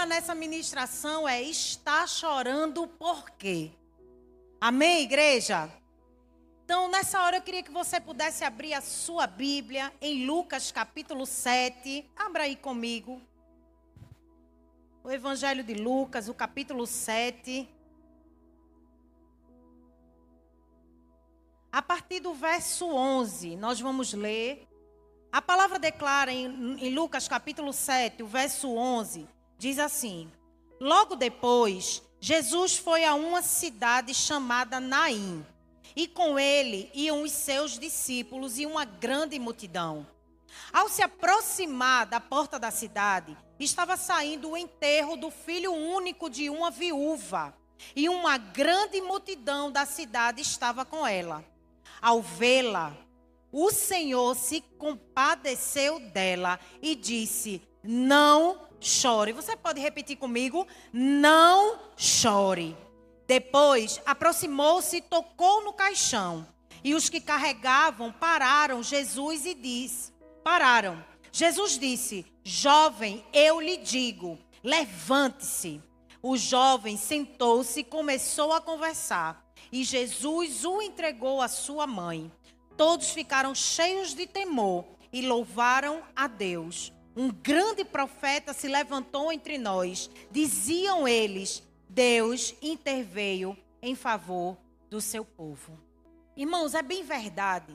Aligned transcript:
tema 0.00 0.06
nessa 0.06 0.34
ministração 0.34 1.28
é 1.28 1.42
Está 1.42 2.06
chorando 2.06 2.86
por 2.86 3.28
quê? 3.32 3.70
Amém, 4.58 5.02
igreja? 5.02 5.70
Então, 6.64 6.88
nessa 6.88 7.22
hora 7.22 7.36
eu 7.36 7.42
queria 7.42 7.62
que 7.62 7.70
você 7.70 8.00
pudesse 8.00 8.42
abrir 8.42 8.72
a 8.72 8.80
sua 8.80 9.26
Bíblia 9.26 9.92
em 10.00 10.24
Lucas 10.24 10.72
capítulo 10.72 11.26
7. 11.26 12.10
Abra 12.16 12.44
aí 12.44 12.56
comigo. 12.56 13.20
O 15.04 15.10
Evangelho 15.10 15.62
de 15.62 15.74
Lucas, 15.74 16.30
o 16.30 16.34
capítulo 16.34 16.86
7. 16.86 17.68
A 21.70 21.82
partir 21.82 22.20
do 22.20 22.32
verso 22.32 22.86
11, 22.86 23.54
nós 23.56 23.78
vamos 23.78 24.14
ler. 24.14 24.66
A 25.30 25.42
palavra 25.42 25.78
declara 25.78 26.32
em, 26.32 26.46
em 26.86 26.94
Lucas 26.94 27.28
capítulo 27.28 27.72
7, 27.72 28.22
o 28.22 28.26
verso 28.26 28.74
11, 28.74 29.28
diz 29.60 29.78
assim: 29.78 30.32
Logo 30.80 31.14
depois, 31.14 32.02
Jesus 32.18 32.78
foi 32.78 33.04
a 33.04 33.14
uma 33.14 33.42
cidade 33.42 34.14
chamada 34.14 34.80
Naim 34.80 35.44
e 35.94 36.08
com 36.08 36.38
ele 36.38 36.90
iam 36.94 37.22
os 37.22 37.32
seus 37.32 37.78
discípulos 37.78 38.58
e 38.58 38.64
uma 38.64 38.86
grande 38.86 39.38
multidão. 39.38 40.06
Ao 40.72 40.88
se 40.88 41.02
aproximar 41.02 42.06
da 42.06 42.18
porta 42.18 42.58
da 42.58 42.70
cidade, 42.70 43.36
estava 43.58 43.98
saindo 43.98 44.50
o 44.50 44.56
enterro 44.56 45.14
do 45.16 45.30
filho 45.30 45.72
único 45.72 46.30
de 46.30 46.48
uma 46.48 46.70
viúva, 46.70 47.54
e 47.94 48.08
uma 48.08 48.38
grande 48.38 49.00
multidão 49.02 49.70
da 49.70 49.84
cidade 49.84 50.40
estava 50.40 50.84
com 50.84 51.06
ela. 51.06 51.44
Ao 52.00 52.22
vê-la, 52.22 52.96
o 53.52 53.70
Senhor 53.70 54.34
se 54.36 54.62
compadeceu 54.78 56.00
dela 56.00 56.58
e 56.80 56.94
disse: 56.94 57.60
Não 57.82 58.69
chore. 58.80 59.32
Você 59.32 59.56
pode 59.56 59.80
repetir 59.80 60.16
comigo? 60.16 60.66
Não 60.92 61.78
chore. 61.96 62.76
Depois, 63.26 64.00
aproximou-se 64.04 64.96
e 64.96 65.00
tocou 65.00 65.64
no 65.64 65.72
caixão. 65.72 66.46
E 66.82 66.94
os 66.94 67.08
que 67.08 67.20
carregavam 67.20 68.10
pararam 68.10 68.82
Jesus 68.82 69.46
e 69.46 69.54
disse: 69.54 70.12
Pararam. 70.42 71.04
Jesus 71.30 71.78
disse: 71.78 72.26
Jovem, 72.42 73.24
eu 73.32 73.60
lhe 73.60 73.76
digo, 73.76 74.38
levante-se. 74.62 75.80
O 76.22 76.36
jovem 76.36 76.96
sentou-se 76.96 77.80
e 77.80 77.84
começou 77.84 78.52
a 78.52 78.60
conversar. 78.60 79.52
E 79.72 79.84
Jesus 79.84 80.64
o 80.64 80.82
entregou 80.82 81.40
à 81.40 81.48
sua 81.48 81.86
mãe. 81.86 82.30
Todos 82.76 83.10
ficaram 83.10 83.54
cheios 83.54 84.14
de 84.14 84.26
temor 84.26 84.84
e 85.12 85.22
louvaram 85.22 86.02
a 86.14 86.26
Deus. 86.26 86.92
Um 87.16 87.30
grande 87.30 87.84
profeta 87.84 88.52
se 88.52 88.68
levantou 88.68 89.32
entre 89.32 89.58
nós. 89.58 90.10
Diziam 90.30 91.06
eles: 91.06 91.62
Deus 91.88 92.54
interveio 92.62 93.56
em 93.82 93.94
favor 93.94 94.56
do 94.88 95.00
seu 95.00 95.24
povo. 95.24 95.78
Irmãos, 96.36 96.74
é 96.74 96.82
bem 96.82 97.02
verdade 97.02 97.74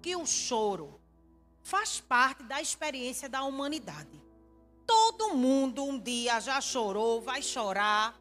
que 0.00 0.16
o 0.16 0.24
choro 0.24 1.00
faz 1.62 2.00
parte 2.00 2.42
da 2.44 2.60
experiência 2.60 3.28
da 3.28 3.42
humanidade. 3.42 4.20
Todo 4.86 5.34
mundo 5.34 5.84
um 5.84 5.98
dia 5.98 6.40
já 6.40 6.60
chorou, 6.60 7.20
vai 7.20 7.42
chorar. 7.42 8.18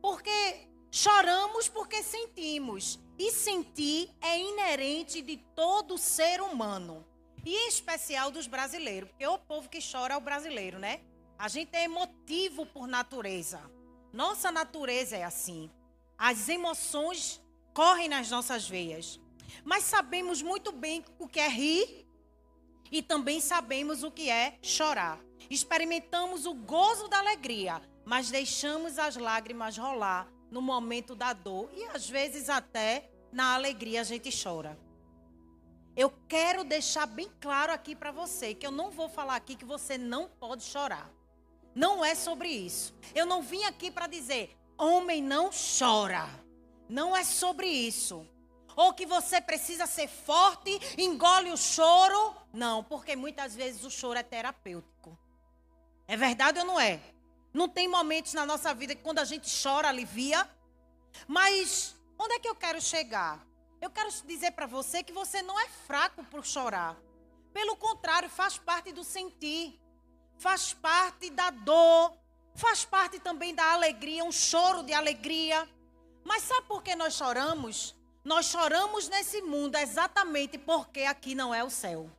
Porque 0.00 0.68
choramos 0.90 1.68
porque 1.68 2.02
sentimos. 2.02 3.00
E 3.18 3.30
sentir 3.30 4.10
é 4.20 4.38
inerente 4.38 5.22
de 5.22 5.36
todo 5.54 5.98
ser 5.98 6.40
humano. 6.40 7.04
E 7.44 7.54
em 7.54 7.68
especial 7.68 8.30
dos 8.30 8.46
brasileiros. 8.46 9.08
Porque 9.10 9.26
o 9.26 9.38
povo 9.38 9.68
que 9.68 9.78
chora 9.80 10.14
é 10.14 10.16
o 10.16 10.20
brasileiro, 10.20 10.78
né? 10.78 11.00
A 11.38 11.48
gente 11.48 11.74
é 11.74 11.84
emotivo 11.84 12.66
por 12.66 12.86
natureza. 12.86 13.60
Nossa 14.12 14.52
natureza 14.52 15.16
é 15.16 15.24
assim. 15.24 15.70
As 16.16 16.48
emoções 16.48 17.42
correm 17.74 18.08
nas 18.08 18.30
nossas 18.30 18.68
veias. 18.68 19.20
Mas 19.64 19.84
sabemos 19.84 20.40
muito 20.40 20.70
bem 20.72 21.04
o 21.18 21.26
que 21.26 21.40
é 21.40 21.48
rir 21.48 22.06
e 22.90 23.02
também 23.02 23.40
sabemos 23.40 24.02
o 24.02 24.10
que 24.10 24.30
é 24.30 24.58
chorar. 24.62 25.18
Experimentamos 25.50 26.46
o 26.46 26.54
gozo 26.54 27.08
da 27.08 27.18
alegria, 27.18 27.80
mas 28.04 28.30
deixamos 28.30 28.98
as 28.98 29.16
lágrimas 29.16 29.76
rolar 29.76 30.28
no 30.50 30.60
momento 30.60 31.14
da 31.14 31.32
dor 31.32 31.70
e 31.74 31.84
às 31.84 32.08
vezes 32.08 32.48
até 32.48 33.10
na 33.32 33.54
alegria 33.54 34.02
a 34.02 34.04
gente 34.04 34.30
chora. 34.30 34.78
Eu 35.94 36.10
quero 36.26 36.64
deixar 36.64 37.06
bem 37.06 37.30
claro 37.40 37.72
aqui 37.72 37.94
para 37.94 38.10
você 38.10 38.54
que 38.54 38.66
eu 38.66 38.70
não 38.70 38.90
vou 38.90 39.08
falar 39.08 39.36
aqui 39.36 39.54
que 39.54 39.64
você 39.64 39.98
não 39.98 40.28
pode 40.28 40.64
chorar. 40.64 41.10
Não 41.74 42.04
é 42.04 42.14
sobre 42.14 42.48
isso. 42.48 42.94
Eu 43.14 43.26
não 43.26 43.42
vim 43.42 43.64
aqui 43.64 43.90
para 43.90 44.06
dizer, 44.06 44.56
homem 44.78 45.22
não 45.22 45.50
chora. 45.50 46.28
Não 46.88 47.16
é 47.16 47.24
sobre 47.24 47.66
isso. 47.66 48.26
Ou 48.74 48.94
que 48.94 49.04
você 49.04 49.40
precisa 49.40 49.86
ser 49.86 50.08
forte, 50.08 50.78
engole 50.96 51.50
o 51.50 51.56
choro. 51.56 52.34
Não, 52.52 52.82
porque 52.82 53.14
muitas 53.14 53.54
vezes 53.54 53.84
o 53.84 53.90
choro 53.90 54.18
é 54.18 54.22
terapêutico. 54.22 55.18
É 56.08 56.16
verdade 56.16 56.58
ou 56.58 56.64
não 56.64 56.80
é? 56.80 57.00
Não 57.52 57.68
tem 57.68 57.86
momentos 57.86 58.32
na 58.32 58.46
nossa 58.46 58.72
vida 58.74 58.94
que 58.94 59.02
quando 59.02 59.18
a 59.18 59.24
gente 59.24 59.50
chora, 59.62 59.88
alivia. 59.88 60.48
Mas 61.26 61.94
onde 62.18 62.34
é 62.34 62.38
que 62.38 62.48
eu 62.48 62.54
quero 62.54 62.80
chegar? 62.80 63.46
Eu 63.82 63.90
quero 63.90 64.08
dizer 64.24 64.52
para 64.52 64.66
você 64.66 65.02
que 65.02 65.12
você 65.12 65.42
não 65.42 65.60
é 65.60 65.68
fraco 65.68 66.24
por 66.24 66.46
chorar. 66.46 66.96
Pelo 67.52 67.76
contrário, 67.76 68.30
faz 68.30 68.56
parte 68.56 68.92
do 68.92 69.04
sentir 69.04 69.78
faz 70.42 70.74
parte 70.74 71.30
da 71.30 71.50
dor, 71.50 72.12
faz 72.56 72.84
parte 72.84 73.20
também 73.20 73.54
da 73.54 73.72
alegria, 73.72 74.24
um 74.24 74.32
choro 74.32 74.82
de 74.82 74.92
alegria. 74.92 75.68
Mas 76.24 76.42
sabe 76.42 76.66
por 76.66 76.82
que 76.82 76.96
nós 76.96 77.14
choramos? 77.14 77.94
Nós 78.24 78.46
choramos 78.46 79.08
nesse 79.08 79.40
mundo 79.40 79.76
exatamente 79.76 80.58
porque 80.58 81.02
aqui 81.02 81.34
não 81.34 81.54
é 81.54 81.62
o 81.62 81.70
céu. 81.70 82.10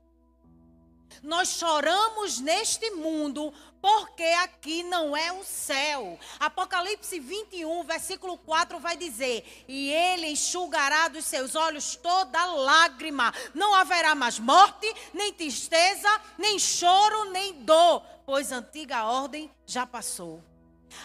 Nós 1.22 1.50
choramos 1.50 2.40
neste 2.40 2.90
mundo 2.92 3.54
porque 3.84 4.24
aqui 4.24 4.82
não 4.84 5.16
é 5.16 5.34
o 5.34 5.44
céu. 5.44 6.18
Apocalipse 6.40 7.20
21, 7.20 7.84
versículo 7.84 8.38
4 8.38 8.80
vai 8.80 8.96
dizer: 8.96 9.66
E 9.68 9.92
ele 9.92 10.28
enxugará 10.28 11.10
dos 11.10 11.26
seus 11.26 11.54
olhos 11.54 11.98
toda 11.98 12.46
lágrima. 12.46 13.34
Não 13.54 13.76
haverá 13.76 14.16
mais 14.16 14.40
morte, 14.40 14.92
nem 15.14 15.34
tristeza, 15.34 16.10
nem 16.38 16.58
choro, 16.58 17.32
nem 17.32 17.54
dor, 17.64 18.02
pois 18.26 18.54
a 18.54 18.58
antiga 18.58 19.04
ordem 19.04 19.52
já 19.66 19.86
passou. 19.86 20.42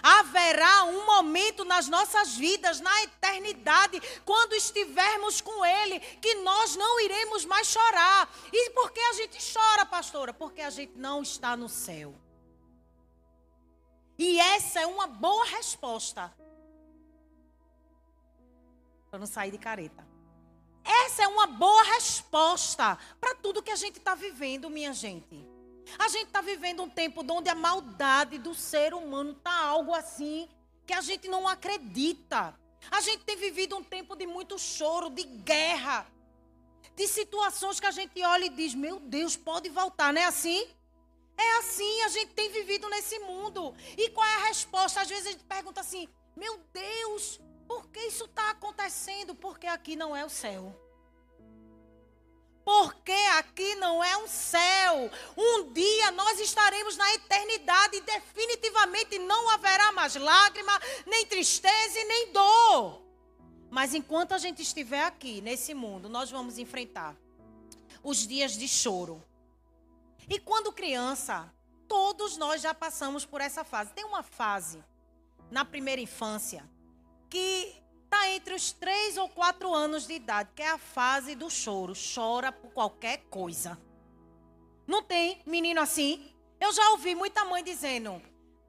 Haverá 0.03 0.85
um 0.85 1.07
momento 1.07 1.65
nas 1.65 1.89
nossas 1.89 2.35
vidas, 2.35 2.81
na 2.81 3.03
eternidade, 3.03 4.01
quando 4.25 4.55
estivermos 4.55 5.41
com 5.41 5.65
Ele, 5.65 6.01
que 6.01 6.35
nós 6.37 6.77
não 6.77 7.01
iremos 7.01 7.45
mais 7.45 7.67
chorar. 7.67 8.31
E 8.53 8.71
por 8.71 8.91
que 8.91 9.01
a 9.01 9.13
gente 9.15 9.39
chora, 9.53 9.87
pastora? 9.87 10.33
Porque 10.35 10.61
a 10.61 10.71
gente 10.71 10.93
não 10.97 11.23
está 11.23 11.57
no 11.57 11.69
céu. 11.69 12.15
E 14.19 14.39
essa 14.41 14.81
é 14.81 14.87
uma 14.87 15.07
boa 15.07 15.45
resposta. 15.45 16.35
Para 19.09 19.19
não 19.19 19.27
sair 19.27 19.53
de 19.53 19.59
careta. 19.59 20.07
Essa 20.85 21.25
é 21.25 21.29
uma 21.29 21.47
boa 21.47 21.83
resposta 21.83 22.99
para 23.21 23.35
tudo 23.37 23.63
que 23.63 23.71
a 23.71 23.77
gente 23.77 23.99
está 23.99 24.15
vivendo, 24.15 24.69
minha 24.69 24.93
gente. 24.93 25.48
A 25.99 26.09
gente 26.09 26.27
está 26.27 26.41
vivendo 26.41 26.83
um 26.83 26.91
tempo 26.91 27.25
onde 27.33 27.49
a 27.49 27.55
maldade 27.55 28.39
do 28.39 28.55
ser 28.55 28.93
humano 28.93 29.33
está 29.33 29.65
algo 29.65 29.95
assim 29.95 30.49
que 30.87 30.93
a 30.93 31.01
gente 31.01 31.29
não 31.29 31.47
acredita. 31.47 32.59
A 32.91 33.01
gente 33.01 33.25
tem 33.25 33.37
vivido 33.37 33.77
um 33.77 33.85
tempo 33.85 34.17
de 34.17 34.27
muito 34.27 34.59
choro, 34.59 35.11
de 35.11 35.23
guerra, 35.25 36.07
de 36.97 37.07
situações 37.07 37.79
que 37.79 37.87
a 37.87 37.91
gente 37.91 38.23
olha 38.23 38.47
e 38.47 38.51
diz: 38.51 38.75
Meu 38.75 38.99
Deus, 38.99 39.37
pode 39.37 39.69
voltar, 39.69 40.13
não 40.13 40.21
é 40.21 40.25
assim? 40.25 40.67
É 41.37 41.59
assim, 41.59 42.03
a 42.03 42.09
gente 42.09 42.33
tem 42.35 42.51
vivido 42.51 42.89
nesse 42.89 43.19
mundo. 43.21 43.75
E 43.97 44.11
qual 44.11 44.27
é 44.27 44.35
a 44.37 44.47
resposta? 44.47 45.01
Às 45.01 45.09
vezes 45.09 45.27
a 45.27 45.31
gente 45.31 45.45
pergunta 45.45 45.81
assim: 45.81 46.09
Meu 46.37 46.59
Deus, 46.73 47.41
por 47.67 47.89
que 47.91 48.01
isso 48.01 48.25
está 48.25 48.51
acontecendo? 48.51 49.35
Porque 49.35 49.67
aqui 49.67 49.95
não 49.95 50.17
é 50.17 50.25
o 50.25 50.31
céu. 50.31 50.88
Porque 52.69 53.13
aqui 53.39 53.77
não 53.77 54.05
é 54.05 54.15
um 54.19 54.29
céu. 54.29 55.11
Um 55.35 55.73
dia 55.73 56.11
nós 56.11 56.39
estaremos 56.39 56.99
na 56.99 57.15
eternidade 57.15 57.97
e 57.97 58.03
definitivamente 58.03 59.19
não 59.19 59.49
haverá 59.49 59.91
mais 59.93 60.15
lágrima, 60.17 60.79
nem 61.07 61.25
tristeza 61.25 61.99
e 61.99 62.05
nem 62.05 62.31
dor. 62.31 63.01
Mas 63.71 63.95
enquanto 63.95 64.33
a 64.33 64.39
gente 64.39 64.61
estiver 64.61 65.03
aqui 65.03 65.41
nesse 65.41 65.73
mundo, 65.73 66.11
nós 66.11 66.31
vamos 66.31 66.59
enfrentar 66.59 67.17
os 68.03 68.27
dias 68.27 68.53
de 68.53 68.69
choro, 68.69 69.25
e 70.29 70.39
quando 70.39 70.71
criança, 70.71 71.51
todos 71.89 72.37
nós 72.37 72.61
já 72.61 72.75
passamos 72.75 73.25
por 73.25 73.41
essa 73.41 73.65
fase. 73.65 73.95
Tem 73.95 74.05
uma 74.05 74.23
fase 74.23 74.85
na 75.51 75.65
primeira 75.65 76.03
infância 76.03 76.69
que 77.31 77.83
está 78.09 78.31
entre 78.31 78.55
os 78.55 78.73
três 78.73 79.19
ou 79.19 79.29
quatro 79.29 79.73
anos 79.75 80.07
de 80.07 80.15
idade, 80.15 80.51
que 80.55 80.63
é 80.63 80.71
a 80.71 80.79
fase 80.79 81.35
do 81.35 81.51
choro. 81.51 81.93
Chora 82.15 82.51
por 82.51 82.73
qualquer 82.73 83.19
coisa. 83.31 83.79
Não 84.87 85.03
tem 85.03 85.43
menino 85.47 85.81
assim? 85.81 86.35
Eu 86.59 86.73
já 86.73 86.91
ouvi 86.91 87.15
muita 87.15 87.45
mãe 87.45 87.63
dizendo: 87.63 88.21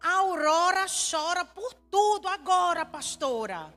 A 0.02 0.18
Aurora 0.18 0.86
chora 0.88 1.46
por 1.46 1.74
tudo 1.90 2.28
agora, 2.28 2.86
pastora. 2.86 3.74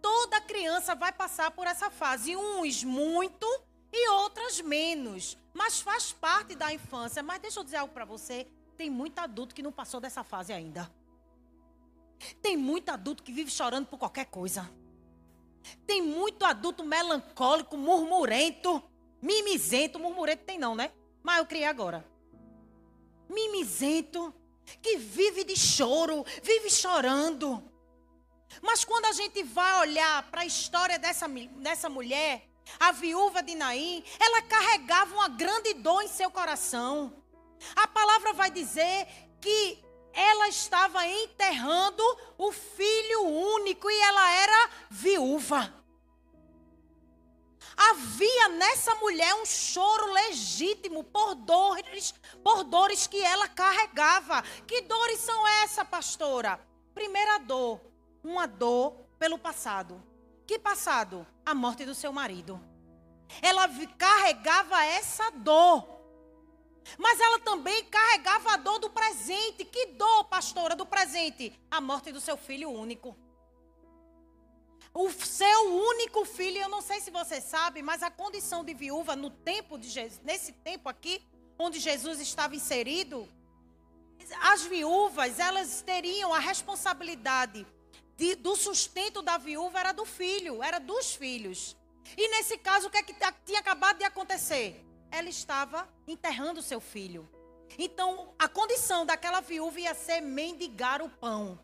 Toda 0.00 0.40
criança 0.40 0.94
vai 0.94 1.12
passar 1.12 1.50
por 1.50 1.66
essa 1.66 1.90
fase, 1.90 2.36
uns 2.36 2.82
muito 2.82 3.46
e 3.92 4.08
outras 4.10 4.60
menos, 4.60 5.36
mas 5.52 5.80
faz 5.80 6.12
parte 6.12 6.54
da 6.54 6.72
infância. 6.72 7.22
Mas 7.22 7.40
deixa 7.40 7.58
eu 7.60 7.64
dizer 7.64 7.76
algo 7.76 7.92
para 7.92 8.04
você, 8.04 8.46
tem 8.76 8.88
muito 8.88 9.18
adulto 9.18 9.54
que 9.54 9.62
não 9.62 9.72
passou 9.72 10.00
dessa 10.00 10.24
fase 10.24 10.52
ainda. 10.52 10.90
Tem 12.40 12.56
muito 12.56 12.88
adulto 12.88 13.22
que 13.22 13.32
vive 13.32 13.50
chorando 13.50 13.86
por 13.86 13.98
qualquer 13.98 14.26
coisa. 14.26 14.70
Tem 15.86 16.02
muito 16.02 16.44
adulto 16.44 16.84
melancólico, 16.84 17.76
murmurento, 17.76 18.82
mimizento. 19.20 19.98
Murmurento 19.98 20.44
tem 20.44 20.58
não, 20.58 20.74
né? 20.74 20.92
Mas 21.22 21.38
eu 21.38 21.46
criei 21.46 21.64
agora. 21.64 22.04
Mimizento, 23.28 24.34
que 24.80 24.96
vive 24.96 25.44
de 25.44 25.56
choro, 25.56 26.24
vive 26.42 26.70
chorando. 26.70 27.62
Mas 28.60 28.84
quando 28.84 29.06
a 29.06 29.12
gente 29.12 29.42
vai 29.42 29.80
olhar 29.80 30.30
para 30.30 30.42
a 30.42 30.46
história 30.46 30.98
dessa, 30.98 31.26
dessa 31.28 31.88
mulher, 31.88 32.48
a 32.78 32.92
viúva 32.92 33.42
de 33.42 33.54
Naim, 33.54 34.04
ela 34.20 34.42
carregava 34.42 35.14
uma 35.14 35.28
grande 35.28 35.74
dor 35.74 36.02
em 36.02 36.08
seu 36.08 36.30
coração. 36.30 37.14
A 37.74 37.86
palavra 37.86 38.32
vai 38.32 38.50
dizer 38.50 39.06
que 39.40 39.78
ela 40.12 40.48
estava 40.48 41.06
enterrando 41.06 42.02
o 42.38 42.52
filho 42.52 43.22
único 43.22 43.90
e 43.90 44.00
ela 44.00 44.30
era 44.32 44.70
viúva. 44.90 45.82
Havia 47.76 48.48
nessa 48.50 48.94
mulher 48.96 49.34
um 49.36 49.46
choro 49.46 50.12
legítimo 50.12 51.02
por 51.04 51.34
dores, 51.34 52.14
por 52.42 52.64
dores 52.64 53.06
que 53.06 53.22
ela 53.22 53.48
carregava. 53.48 54.42
Que 54.66 54.82
dores 54.82 55.18
são 55.20 55.46
essas, 55.62 55.86
pastora? 55.88 56.60
Primeira 56.94 57.38
dor, 57.38 57.80
uma 58.22 58.46
dor 58.46 58.92
pelo 59.18 59.38
passado. 59.38 60.02
Que 60.46 60.58
passado? 60.58 61.26
A 61.46 61.54
morte 61.54 61.84
do 61.84 61.94
seu 61.94 62.12
marido. 62.12 62.60
Ela 63.40 63.68
carregava 63.96 64.84
essa 64.84 65.30
dor. 65.30 65.91
Mas 66.98 67.20
ela 67.20 67.38
também 67.38 67.84
carregava 67.84 68.52
a 68.52 68.56
dor 68.56 68.78
do 68.78 68.90
presente. 68.90 69.64
Que 69.64 69.86
dor, 69.86 70.24
pastora, 70.24 70.74
do 70.74 70.86
presente? 70.86 71.52
A 71.70 71.80
morte 71.80 72.12
do 72.12 72.20
seu 72.20 72.36
filho 72.36 72.70
único. 72.70 73.16
O 74.94 75.10
seu 75.10 75.74
único 75.74 76.24
filho, 76.24 76.58
eu 76.58 76.68
não 76.68 76.82
sei 76.82 77.00
se 77.00 77.10
você 77.10 77.40
sabe, 77.40 77.80
mas 77.80 78.02
a 78.02 78.10
condição 78.10 78.62
de 78.62 78.74
viúva 78.74 79.16
no 79.16 79.30
tempo 79.30 79.78
de 79.78 79.88
Jesus, 79.88 80.20
nesse 80.22 80.52
tempo 80.52 80.88
aqui, 80.88 81.26
onde 81.58 81.78
Jesus 81.78 82.20
estava 82.20 82.54
inserido, 82.54 83.26
as 84.42 84.62
viúvas, 84.62 85.38
elas 85.38 85.82
teriam 85.82 86.32
a 86.32 86.38
responsabilidade 86.38 87.66
de, 88.16 88.34
do 88.34 88.54
sustento 88.54 89.22
da 89.22 89.38
viúva 89.38 89.80
era 89.80 89.92
do 89.92 90.04
filho, 90.04 90.62
era 90.62 90.78
dos 90.78 91.14
filhos. 91.14 91.76
E 92.16 92.28
nesse 92.28 92.58
caso, 92.58 92.88
o 92.88 92.90
que, 92.90 92.98
é 92.98 93.02
que 93.02 93.14
tinha 93.46 93.60
acabado 93.60 93.98
de 93.98 94.04
acontecer? 94.04 94.84
Ela 95.12 95.28
estava 95.28 95.86
enterrando 96.08 96.62
seu 96.62 96.80
filho. 96.80 97.28
Então, 97.78 98.34
a 98.38 98.48
condição 98.48 99.04
daquela 99.06 99.40
viúva 99.40 99.78
ia 99.78 99.94
ser 99.94 100.22
mendigar 100.22 101.02
o 101.02 101.08
pão. 101.08 101.60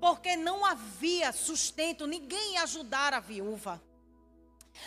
Porque 0.00 0.36
não 0.36 0.64
havia 0.64 1.32
sustento, 1.32 2.06
ninguém 2.06 2.54
ia 2.54 2.62
ajudar 2.62 3.14
a 3.14 3.20
viúva. 3.20 3.82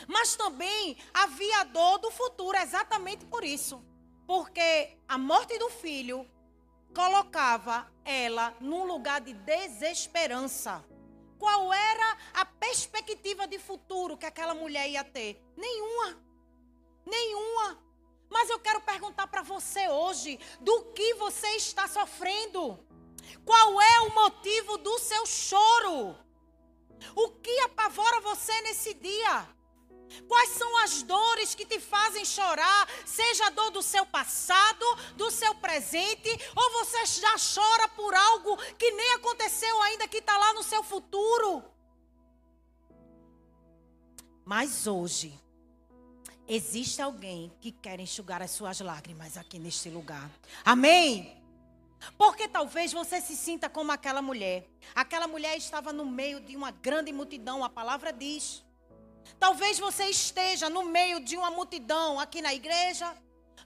Mas 0.07 0.36
também 0.36 0.98
havia 1.13 1.63
dor 1.63 2.00
do 2.00 2.12
futuro, 2.12 2.57
exatamente 2.57 3.25
por 3.25 3.44
isso. 3.44 3.83
Porque 4.27 4.98
a 5.07 5.18
morte 5.18 5.57
do 5.57 5.69
filho 5.69 6.30
colocava 6.94 7.92
ela 8.04 8.56
num 8.60 8.86
lugar 8.86 9.21
de 9.21 9.33
desesperança. 9.33 10.83
Qual 11.39 11.71
era 11.74 12.18
a 12.33 12.45
perspectiva 12.45 13.48
de 13.48 13.57
futuro 13.57 14.18
que 14.18 14.25
aquela 14.25 14.54
mulher 14.54 14.89
ia 14.89 15.04
ter? 15.04 15.42
Nenhuma. 15.56 16.29
Nenhuma. 17.10 17.78
Mas 18.30 18.50
eu 18.50 18.60
quero 18.60 18.82
perguntar 18.82 19.28
para 19.28 19.42
você 19.42 19.88
hoje: 19.90 20.40
do 20.62 20.86
que 20.94 21.16
você 21.16 21.48
está 21.56 21.88
sofrendo? 21.88 22.80
Qual 23.46 23.82
é 23.82 24.00
o 24.02 24.14
motivo 24.14 24.78
do 24.78 24.98
seu 25.00 25.26
choro? 25.26 26.16
O 27.16 27.30
que 27.32 27.60
apavora 27.62 28.20
você 28.22 28.62
nesse 28.62 28.94
dia? 28.94 29.48
Quais 30.28 30.50
são 30.50 30.78
as 30.80 31.04
dores 31.04 31.54
que 31.54 31.66
te 31.66 31.80
fazem 31.80 32.26
chorar? 32.26 32.88
Seja 33.06 33.48
a 33.48 33.50
dor 33.52 33.70
do 33.72 33.82
seu 33.82 34.06
passado, 34.06 34.86
do 35.16 35.30
seu 35.30 35.54
presente, 35.56 36.30
ou 36.56 36.72
você 36.72 37.06
já 37.06 37.36
chora 37.38 37.88
por 37.90 38.14
algo 38.14 38.58
que 38.76 38.92
nem 38.92 39.14
aconteceu 39.14 39.82
ainda, 39.84 40.08
que 40.08 40.18
está 40.18 40.38
lá 40.38 40.54
no 40.54 40.64
seu 40.64 40.82
futuro? 40.84 41.64
Mas 44.44 44.88
hoje, 44.88 45.40
Existe 46.51 47.00
alguém 47.00 47.51
que 47.62 47.72
quer 47.72 48.00
enxugar 48.00 48.42
as 48.42 48.50
suas 48.50 48.80
lágrimas 48.80 49.38
aqui 49.38 49.60
neste 49.60 49.88
lugar. 49.88 50.28
Amém? 50.66 51.40
Porque 52.18 52.48
talvez 52.48 52.92
você 52.92 53.22
se 53.22 53.36
sinta 53.36 53.69
como 53.69 53.92
aquela 53.92 54.19
mulher. 54.19 54.68
Aquela 54.96 55.28
mulher 55.28 55.56
estava 55.56 55.94
no 55.94 56.04
meio 56.07 56.40
de 56.40 56.56
uma 56.56 56.72
grande 56.72 57.13
multidão, 57.13 57.63
a 57.63 57.69
palavra 57.69 58.12
diz. 58.12 58.63
Talvez 59.40 59.78
você 59.78 60.06
esteja 60.06 60.72
no 60.72 60.86
meio 60.86 61.19
de 61.19 61.38
uma 61.38 61.51
multidão 61.51 62.19
aqui 62.19 62.42
na 62.42 62.52
igreja, 62.52 63.16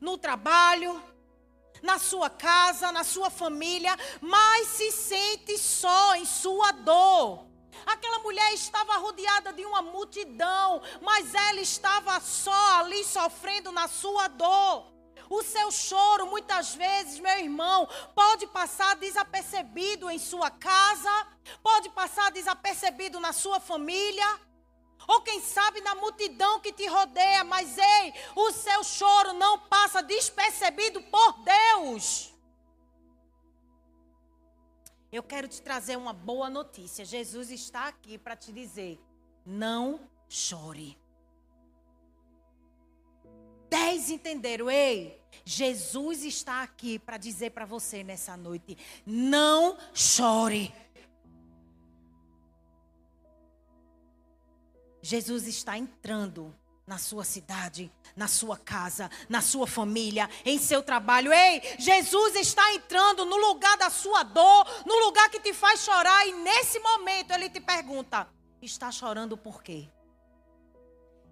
no 0.01 0.17
trabalho, 0.17 1.01
na 1.81 1.97
sua 1.97 2.29
casa, 2.29 2.91
na 2.91 3.05
sua 3.05 3.29
família, 3.29 3.95
mas 4.19 4.67
se 4.67 4.91
sente 4.91 5.57
só 5.57 6.15
em 6.15 6.25
sua 6.25 6.73
dor. 6.73 7.52
Aquela 7.85 8.19
mulher 8.19 8.53
estava 8.53 8.97
rodeada 8.97 9.53
de 9.53 9.65
uma 9.65 9.81
multidão, 9.81 10.81
mas 11.01 11.33
ela 11.33 11.59
estava 11.59 12.19
só 12.19 12.79
ali 12.79 13.03
sofrendo 13.03 13.71
na 13.71 13.87
sua 13.87 14.27
dor. 14.27 14.91
O 15.29 15.41
seu 15.41 15.71
choro, 15.71 16.27
muitas 16.27 16.75
vezes, 16.75 17.19
meu 17.19 17.39
irmão, 17.39 17.87
pode 18.13 18.45
passar 18.47 18.95
desapercebido 18.97 20.09
em 20.09 20.19
sua 20.19 20.51
casa, 20.51 21.27
pode 21.61 21.89
passar 21.89 22.31
desapercebido 22.31 23.19
na 23.19 23.33
sua 23.33 23.59
família, 23.59 24.39
ou 25.07 25.21
quem 25.21 25.41
sabe 25.41 25.81
na 25.81 25.95
multidão 25.95 26.59
que 26.59 26.71
te 26.71 26.85
rodeia, 26.87 27.43
mas 27.43 27.77
ei, 27.77 28.13
o 28.35 28.51
seu 28.51 28.83
choro 28.83 29.33
não 29.33 29.59
passa 29.59 30.01
despercebido 30.01 31.01
por 31.03 31.33
Deus. 31.43 32.32
Eu 35.13 35.21
quero 35.21 35.47
te 35.47 35.61
trazer 35.61 35.95
uma 35.95 36.11
boa 36.11 36.49
notícia. 36.49 37.05
Jesus 37.05 37.51
está 37.51 37.87
aqui 37.87 38.17
para 38.17 38.35
te 38.35 38.51
dizer: 38.51 38.99
não 39.45 40.09
chore. 40.27 40.97
Dez 43.69 44.09
entenderam? 44.09 44.71
Ei, 44.71 45.21
Jesus 45.45 46.23
está 46.23 46.63
aqui 46.63 46.97
para 46.97 47.17
dizer 47.17 47.51
para 47.51 47.63
você 47.63 48.03
nessa 48.03 48.35
noite: 48.35 48.75
não 49.05 49.77
chore. 49.93 50.73
Jesus 54.99 55.45
está 55.45 55.77
entrando 55.77 56.55
na 56.85 56.97
sua 56.97 57.23
cidade, 57.23 57.91
na 58.15 58.27
sua 58.27 58.57
casa, 58.57 59.09
na 59.29 59.41
sua 59.41 59.65
família, 59.65 60.29
em 60.45 60.57
seu 60.57 60.83
trabalho. 60.83 61.31
Ei, 61.31 61.61
Jesus 61.79 62.35
está 62.35 62.73
entrando 62.73 63.25
no 63.25 63.37
lugar 63.37 63.77
da 63.77 63.89
sua 63.89 64.23
dor, 64.23 64.65
no 64.85 65.05
lugar 65.05 65.29
que 65.29 65.39
te 65.39 65.53
faz 65.53 65.81
chorar, 65.81 66.27
e 66.27 66.33
nesse 66.33 66.79
momento 66.79 67.31
ele 67.31 67.49
te 67.49 67.59
pergunta: 67.59 68.27
está 68.61 68.91
chorando 68.91 69.37
por 69.37 69.63
quê? 69.63 69.89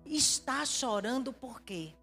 Está 0.05 0.65
chorando 0.65 1.31
por 1.31 1.62
quê? 1.62 1.93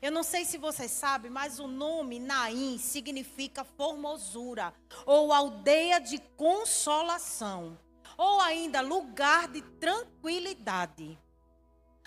Eu 0.00 0.12
não 0.12 0.22
sei 0.22 0.44
se 0.44 0.56
você 0.56 0.86
sabe, 0.86 1.28
mas 1.28 1.58
o 1.58 1.66
nome 1.66 2.20
Naim 2.20 2.78
significa 2.78 3.64
formosura, 3.64 4.72
ou 5.04 5.32
aldeia 5.32 5.98
de 5.98 6.18
consolação, 6.36 7.76
ou 8.16 8.40
ainda 8.40 8.80
lugar 8.80 9.48
de 9.48 9.62
tranquilidade. 9.62 11.18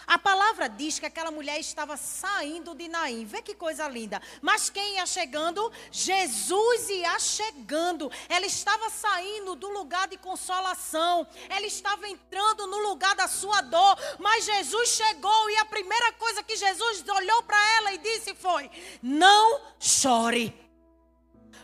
A 0.06 0.20
palavra 0.20 0.68
diz 0.68 1.00
que 1.00 1.06
aquela 1.06 1.32
mulher 1.32 1.60
estava 1.60 1.96
saindo 1.96 2.76
de 2.76 2.88
Naim. 2.88 3.26
Vê 3.26 3.42
que 3.42 3.56
coisa 3.56 3.88
linda. 3.88 4.22
Mas 4.42 4.70
quem 4.70 4.96
ia 4.96 5.06
chegando? 5.06 5.72
Jesus 5.92 6.90
ia 6.90 7.18
chegando. 7.20 8.12
Ela 8.28 8.46
estava 8.46 8.90
saindo 8.90 9.56
do 9.56 9.70
lugar 9.70 10.08
de 10.08 10.18
consolação. 10.18 11.26
Ela 11.50 11.66
estava 11.66 12.08
entrando 12.08 12.68
no 12.68 12.78
lugar 12.90 13.16
da 13.16 13.28
sua 13.28 13.62
dor. 13.62 13.98
Mas 14.20 14.46
Jesus 14.46 14.90
chegou 14.90 15.50
e 15.50 15.58
a 15.58 15.66
primeira 15.66 16.12
coisa 16.14 16.44
que 16.44 16.56
Jesus 16.56 17.04
olhou 17.08 17.44
para 17.44 17.72
ela 17.78 17.94
e 17.94 17.98
disse 17.98 18.36
foi: 18.36 18.70
Não 19.02 19.62
chore. 19.80 20.54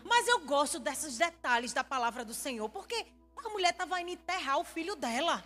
Mas 0.04 0.28
eu 0.28 0.40
gosto 0.40 0.80
desses 0.80 1.18
detalhes 1.18 1.74
da 1.74 1.84
palavra 1.84 2.26
do 2.26 2.34
Senhor, 2.34 2.68
porque 2.70 3.06
a 3.46 3.50
mulher 3.50 3.72
estava 3.72 4.02
indo 4.02 4.12
enterrar 4.12 4.58
o 4.58 4.64
filho 4.64 4.96
dela. 4.96 5.44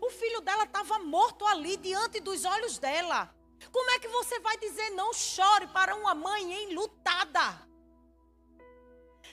O 0.00 0.10
filho 0.10 0.40
dela 0.40 0.64
estava 0.64 0.98
morto 0.98 1.44
ali 1.46 1.76
diante 1.76 2.20
dos 2.20 2.44
olhos 2.44 2.78
dela. 2.78 3.34
Como 3.72 3.90
é 3.90 3.98
que 3.98 4.08
você 4.08 4.38
vai 4.40 4.56
dizer 4.58 4.90
não 4.90 5.12
chore 5.12 5.66
para 5.68 5.94
uma 5.94 6.14
mãe 6.14 6.64
enlutada? 6.64 7.66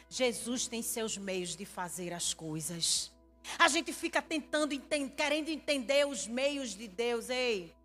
Jesus 0.09 0.67
tem 0.67 0.81
seus 0.81 1.17
meios 1.17 1.55
de 1.55 1.65
fazer 1.65 2.13
as 2.13 2.33
coisas. 2.33 3.11
A 3.59 3.67
gente 3.67 3.93
fica 3.93 4.21
tentando, 4.21 4.79
querendo 5.15 5.49
entender 5.49 6.07
os 6.07 6.27
meios 6.27 6.75
de 6.75 6.87
Deus. 6.87 7.29
Ei, 7.29 7.75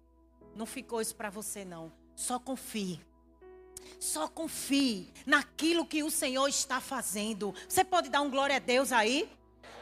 não 0.55 0.67
ficou 0.67 1.01
isso 1.01 1.15
para 1.15 1.31
você, 1.31 1.65
não. 1.65 1.93
Só 2.15 2.39
confie. 2.39 3.01
Só 3.99 4.29
confie 4.29 5.13
naquilo 5.27 5.87
que 5.87 6.03
o 6.03 6.11
Senhor 6.11 6.49
está 6.49 6.81
fazendo. 6.81 7.55
Você 7.69 7.85
pode 7.85 8.09
dar 8.09 8.21
um 8.23 8.31
glória 8.31 8.57
a 8.57 8.61
Deus 8.61 8.93
aí? 8.93 9.31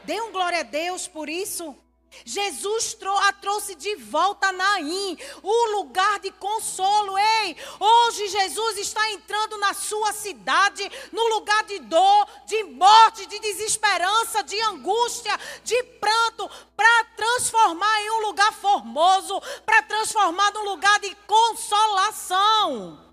Dê 0.04 0.20
um 0.20 0.32
glória 0.32 0.60
a 0.60 0.64
Deus 0.64 1.06
por 1.06 1.28
isso. 1.28 1.76
Jesus 2.24 2.96
a 3.22 3.32
trouxe 3.32 3.74
de 3.74 3.96
volta 3.96 4.48
a 4.48 4.52
Naim, 4.52 5.16
o 5.42 5.70
lugar 5.76 6.18
de 6.20 6.30
consolo. 6.32 7.16
Ei, 7.18 7.56
hoje 7.78 8.28
Jesus 8.28 8.78
está 8.78 9.10
entrando 9.12 9.56
na 9.58 9.74
sua 9.74 10.12
cidade, 10.12 10.90
no 11.12 11.26
lugar 11.28 11.64
de 11.64 11.78
dor, 11.80 12.28
de 12.46 12.64
morte, 12.64 13.26
de 13.26 13.38
desesperança, 13.38 14.42
de 14.42 14.60
angústia, 14.62 15.38
de 15.62 15.82
pranto, 15.82 16.48
para 16.76 17.04
transformar 17.16 18.00
em 18.02 18.10
um 18.10 18.20
lugar 18.26 18.52
formoso, 18.52 19.40
para 19.64 19.82
transformar 19.82 20.52
num 20.52 20.64
lugar 20.64 20.98
de 21.00 21.14
consolação. 21.26 23.04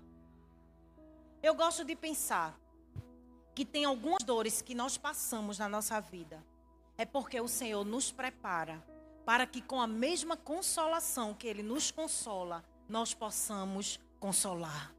Eu 1.42 1.54
gosto 1.54 1.84
de 1.84 1.94
pensar 1.94 2.58
que 3.54 3.64
tem 3.64 3.84
algumas 3.84 4.22
dores 4.24 4.60
que 4.60 4.74
nós 4.74 4.98
passamos 4.98 5.58
na 5.58 5.68
nossa 5.68 6.00
vida 6.00 6.44
é 6.98 7.04
porque 7.04 7.40
o 7.40 7.48
Senhor 7.48 7.84
nos 7.84 8.10
prepara 8.10 8.82
para 9.24 9.46
que 9.46 9.60
com 9.60 9.80
a 9.80 9.86
mesma 9.86 10.36
consolação 10.36 11.34
que 11.34 11.48
Ele 11.48 11.62
nos 11.62 11.90
consola, 11.90 12.64
nós 12.88 13.12
possamos 13.12 13.98
consolar. 14.20 14.94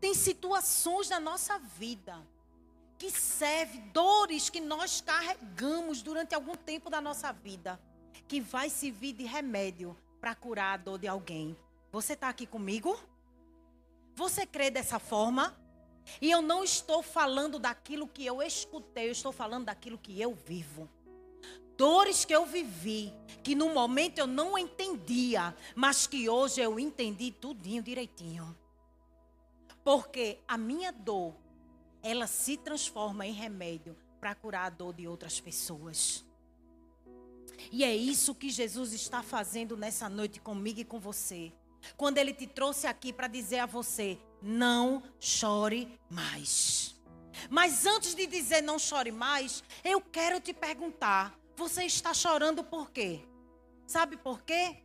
Tem 0.00 0.14
situações 0.14 1.08
na 1.08 1.18
nossa 1.18 1.58
vida 1.58 2.24
que 2.96 3.10
serve 3.10 3.78
dores 3.92 4.48
que 4.48 4.60
nós 4.60 5.00
carregamos 5.00 6.02
durante 6.02 6.34
algum 6.34 6.54
tempo 6.54 6.88
da 6.88 7.00
nossa 7.00 7.32
vida, 7.32 7.80
que 8.28 8.40
vai 8.40 8.70
servir 8.70 9.12
de 9.14 9.24
remédio 9.24 9.96
para 10.20 10.34
curar 10.34 10.74
a 10.74 10.76
dor 10.76 10.98
de 10.98 11.08
alguém. 11.08 11.56
Você 11.90 12.12
está 12.12 12.28
aqui 12.28 12.46
comigo? 12.46 12.98
Você 14.14 14.46
crê 14.46 14.70
dessa 14.70 14.98
forma? 14.98 15.54
E 16.20 16.30
eu 16.30 16.42
não 16.42 16.62
estou 16.62 17.02
falando 17.02 17.58
daquilo 17.58 18.08
que 18.08 18.24
eu 18.24 18.42
escutei, 18.42 19.08
eu 19.08 19.12
estou 19.12 19.32
falando 19.32 19.66
daquilo 19.66 19.98
que 19.98 20.20
eu 20.20 20.34
vivo. 20.34 20.88
Dores 21.76 22.24
que 22.24 22.34
eu 22.34 22.46
vivi, 22.46 23.12
que 23.42 23.54
no 23.54 23.74
momento 23.74 24.18
eu 24.18 24.26
não 24.26 24.56
entendia, 24.56 25.56
mas 25.74 26.06
que 26.06 26.28
hoje 26.28 26.60
eu 26.60 26.78
entendi 26.78 27.32
tudinho 27.32 27.82
direitinho. 27.82 28.56
Porque 29.82 30.38
a 30.46 30.56
minha 30.56 30.92
dor, 30.92 31.34
ela 32.02 32.26
se 32.26 32.56
transforma 32.56 33.26
em 33.26 33.32
remédio 33.32 33.96
para 34.20 34.34
curar 34.34 34.66
a 34.66 34.70
dor 34.70 34.94
de 34.94 35.08
outras 35.08 35.40
pessoas. 35.40 36.24
E 37.70 37.82
é 37.84 37.94
isso 37.94 38.34
que 38.34 38.50
Jesus 38.50 38.92
está 38.92 39.22
fazendo 39.22 39.76
nessa 39.76 40.08
noite 40.08 40.40
comigo 40.40 40.80
e 40.80 40.84
com 40.84 40.98
você. 40.98 41.52
Quando 41.96 42.18
ele 42.18 42.32
te 42.32 42.46
trouxe 42.46 42.86
aqui 42.86 43.12
para 43.12 43.28
dizer 43.28 43.58
a 43.58 43.66
você: 43.66 44.18
não 44.44 45.02
chore 45.18 45.98
mais. 46.10 46.94
Mas 47.48 47.86
antes 47.86 48.14
de 48.14 48.26
dizer 48.26 48.62
não 48.62 48.78
chore 48.78 49.10
mais, 49.10 49.64
eu 49.82 50.00
quero 50.00 50.38
te 50.40 50.52
perguntar: 50.52 51.34
você 51.56 51.84
está 51.84 52.12
chorando 52.12 52.62
por 52.62 52.90
quê? 52.90 53.20
Sabe 53.86 54.16
por 54.16 54.42
quê? 54.42 54.76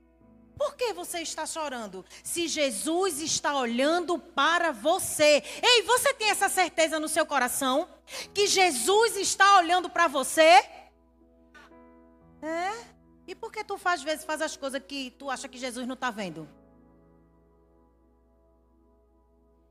Por 0.58 0.76
que 0.76 0.92
você 0.92 1.20
está 1.20 1.46
chorando? 1.46 2.06
Se 2.22 2.48
Jesus 2.48 3.22
está 3.22 3.58
olhando 3.58 4.20
para 4.20 4.72
você. 4.72 5.42
Ei, 5.64 5.84
você 5.84 6.14
tem 6.14 6.30
essa 6.30 6.50
certeza 6.50 7.00
no 7.00 7.08
seu 7.08 7.26
coração? 7.26 7.88
Que 8.34 8.46
Jesus 8.46 9.16
está 9.16 9.58
olhando 9.58 9.90
para 9.90 10.08
você? 10.08 10.66
É? 12.42 12.74
E 13.26 13.34
por 13.36 13.52
que 13.52 13.64
tu 13.64 13.78
faz 13.78 14.02
vezes 14.04 14.26
faz 14.26 14.42
as 14.42 14.58
coisas 14.58 14.82
que 14.86 15.12
tu 15.12 15.30
acha 15.30 15.48
que 15.48 15.58
Jesus 15.58 15.88
não 15.88 15.94
está 15.94 16.12
vendo? 16.12 16.48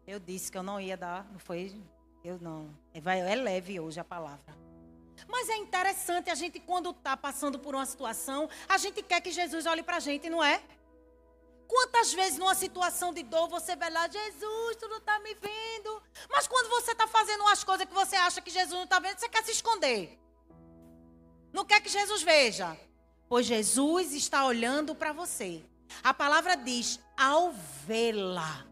Eu 0.09 0.19
disse 0.19 0.51
que 0.51 0.57
eu 0.57 0.63
não 0.63 0.81
ia 0.81 0.97
dar, 0.97 1.31
não 1.31 1.39
foi? 1.39 1.79
Eu 2.25 2.39
não. 2.41 2.75
É, 2.95 2.99
é 3.31 3.35
leve 3.35 3.79
hoje 3.79 4.01
a 4.01 4.05
palavra. 4.05 4.57
Mas 5.29 5.51
é 5.51 5.57
interessante 5.59 6.31
a 6.31 6.35
gente, 6.35 6.59
quando 6.59 6.93
está 6.93 7.15
passando 7.15 7.59
por 7.59 7.75
uma 7.75 7.85
situação, 7.85 8.49
a 8.67 8.79
gente 8.79 9.03
quer 9.03 9.21
que 9.21 9.31
Jesus 9.31 9.67
olhe 9.67 9.83
para 9.83 9.99
a 9.99 10.01
gente, 10.01 10.31
não 10.31 10.43
é? 10.43 10.63
Quantas 11.67 12.15
vezes 12.15 12.39
numa 12.39 12.55
situação 12.55 13.13
de 13.13 13.23
dor 13.23 13.51
você 13.51 13.77
vai 13.77 13.91
lá, 13.91 14.09
Jesus, 14.09 14.77
tu 14.77 14.89
não 14.89 14.97
está 14.97 15.21
me 15.21 15.35
vendo. 15.35 16.03
Mas 16.31 16.49
quando 16.49 16.71
você 16.71 16.93
está 16.93 17.07
fazendo 17.07 17.43
umas 17.43 17.63
coisas 17.63 17.87
que 17.87 17.93
você 17.93 18.17
acha 18.17 18.41
que 18.41 18.51
Jesus 18.51 18.73
não 18.73 18.85
está 18.85 18.99
vendo, 18.99 19.19
você 19.19 19.29
quer 19.29 19.45
se 19.45 19.53
esconder. 19.53 20.19
Não 21.53 21.67
quer 21.67 21.83
que 21.83 21.91
Jesus 21.91 22.23
veja. 22.23 22.75
Pois 23.29 23.45
Jesus 23.45 24.15
está 24.15 24.47
olhando 24.47 24.95
para 24.95 25.13
você. 25.13 25.63
A 26.03 26.15
palavra 26.15 26.57
diz, 26.57 26.99
ao 27.15 27.53
vê-la. 27.87 28.68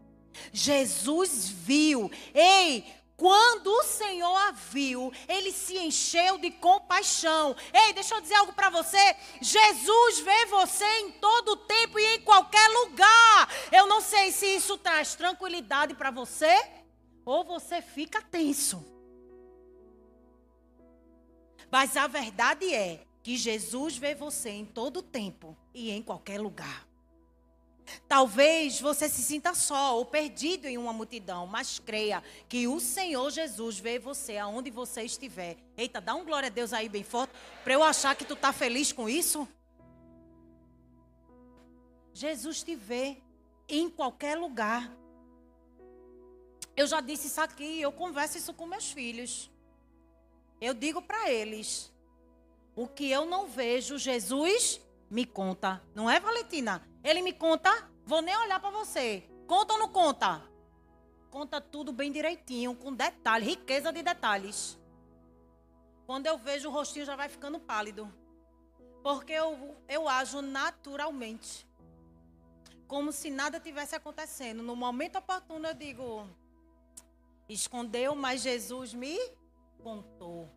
Jesus 0.51 1.47
viu. 1.49 2.11
Ei, 2.33 2.85
quando 3.17 3.67
o 3.67 3.83
Senhor 3.83 4.35
a 4.35 4.51
viu, 4.51 5.11
ele 5.27 5.51
se 5.51 5.75
encheu 5.75 6.37
de 6.37 6.51
compaixão. 6.51 7.55
Ei, 7.73 7.91
deixa 7.91 8.13
eu 8.13 8.21
dizer 8.21 8.35
algo 8.35 8.53
para 8.53 8.69
você. 8.69 9.15
Jesus 9.41 10.19
vê 10.19 10.45
você 10.45 10.85
em 10.99 11.11
todo 11.13 11.57
tempo 11.57 11.97
e 11.97 12.15
em 12.15 12.21
qualquer 12.21 12.67
lugar. 12.67 13.49
Eu 13.71 13.87
não 13.87 14.01
sei 14.01 14.31
se 14.31 14.45
isso 14.45 14.77
traz 14.77 15.15
tranquilidade 15.15 15.95
para 15.95 16.11
você 16.11 16.55
ou 17.25 17.43
você 17.43 17.81
fica 17.81 18.21
tenso. 18.21 18.85
Mas 21.71 21.97
a 21.97 22.07
verdade 22.07 22.71
é 22.73 23.03
que 23.23 23.35
Jesus 23.35 23.97
vê 23.97 24.15
você 24.15 24.49
em 24.51 24.65
todo 24.65 25.01
tempo 25.01 25.57
e 25.73 25.89
em 25.91 26.01
qualquer 26.01 26.39
lugar. 26.39 26.86
Talvez 28.07 28.79
você 28.79 29.07
se 29.07 29.21
sinta 29.21 29.53
só 29.53 29.97
ou 29.97 30.05
perdido 30.05 30.67
em 30.67 30.77
uma 30.77 30.93
multidão, 30.93 31.47
mas 31.47 31.79
creia 31.79 32.23
que 32.47 32.67
o 32.67 32.79
Senhor 32.79 33.29
Jesus 33.31 33.79
vê 33.79 33.99
você 33.99 34.37
aonde 34.37 34.69
você 34.69 35.03
estiver. 35.03 35.57
Eita, 35.77 36.01
dá 36.01 36.15
um 36.15 36.25
glória 36.25 36.47
a 36.47 36.51
Deus 36.51 36.73
aí 36.73 36.89
bem 36.89 37.03
forte, 37.03 37.33
para 37.63 37.73
eu 37.73 37.83
achar 37.83 38.15
que 38.15 38.25
tu 38.25 38.33
está 38.33 38.51
feliz 38.51 38.91
com 38.91 39.07
isso. 39.07 39.47
Jesus 42.13 42.63
te 42.63 42.75
vê 42.75 43.17
em 43.67 43.89
qualquer 43.89 44.37
lugar. 44.37 44.91
Eu 46.75 46.87
já 46.87 47.01
disse 47.01 47.27
isso 47.27 47.41
aqui, 47.41 47.81
eu 47.81 47.91
converso 47.91 48.37
isso 48.37 48.53
com 48.53 48.65
meus 48.65 48.91
filhos. 48.91 49.49
Eu 50.59 50.73
digo 50.73 51.01
para 51.01 51.29
eles: 51.29 51.91
o 52.75 52.87
que 52.87 53.09
eu 53.09 53.25
não 53.25 53.47
vejo, 53.47 53.97
Jesus 53.97 54.79
me 55.09 55.25
conta. 55.25 55.81
Não 55.95 56.09
é, 56.09 56.19
Valentina? 56.19 56.81
Ele 57.03 57.21
me 57.21 57.33
conta, 57.33 57.89
vou 58.05 58.21
nem 58.21 58.35
olhar 58.37 58.59
para 58.59 58.69
você. 58.69 59.23
Conta 59.47 59.73
ou 59.73 59.79
não 59.79 59.89
conta? 59.89 60.41
Conta 61.29 61.61
tudo 61.61 61.91
bem 61.91 62.11
direitinho, 62.11 62.75
com 62.75 62.93
detalhes, 62.93 63.47
riqueza 63.47 63.91
de 63.91 64.01
detalhes. 64.01 64.77
Quando 66.05 66.25
eu 66.25 66.37
vejo 66.37 66.69
o 66.69 66.71
rostinho 66.71 67.05
já 67.05 67.15
vai 67.15 67.29
ficando 67.29 67.59
pálido. 67.59 68.11
Porque 69.03 69.33
eu, 69.33 69.75
eu 69.87 70.07
ajo 70.07 70.41
naturalmente. 70.41 71.67
Como 72.87 73.11
se 73.11 73.29
nada 73.29 73.59
tivesse 73.59 73.95
acontecendo. 73.95 74.63
No 74.63 74.75
momento 74.75 75.17
oportuno 75.17 75.67
eu 75.67 75.73
digo: 75.73 76.27
escondeu, 77.47 78.15
mas 78.15 78.41
Jesus 78.41 78.93
me 78.93 79.17
contou 79.83 80.49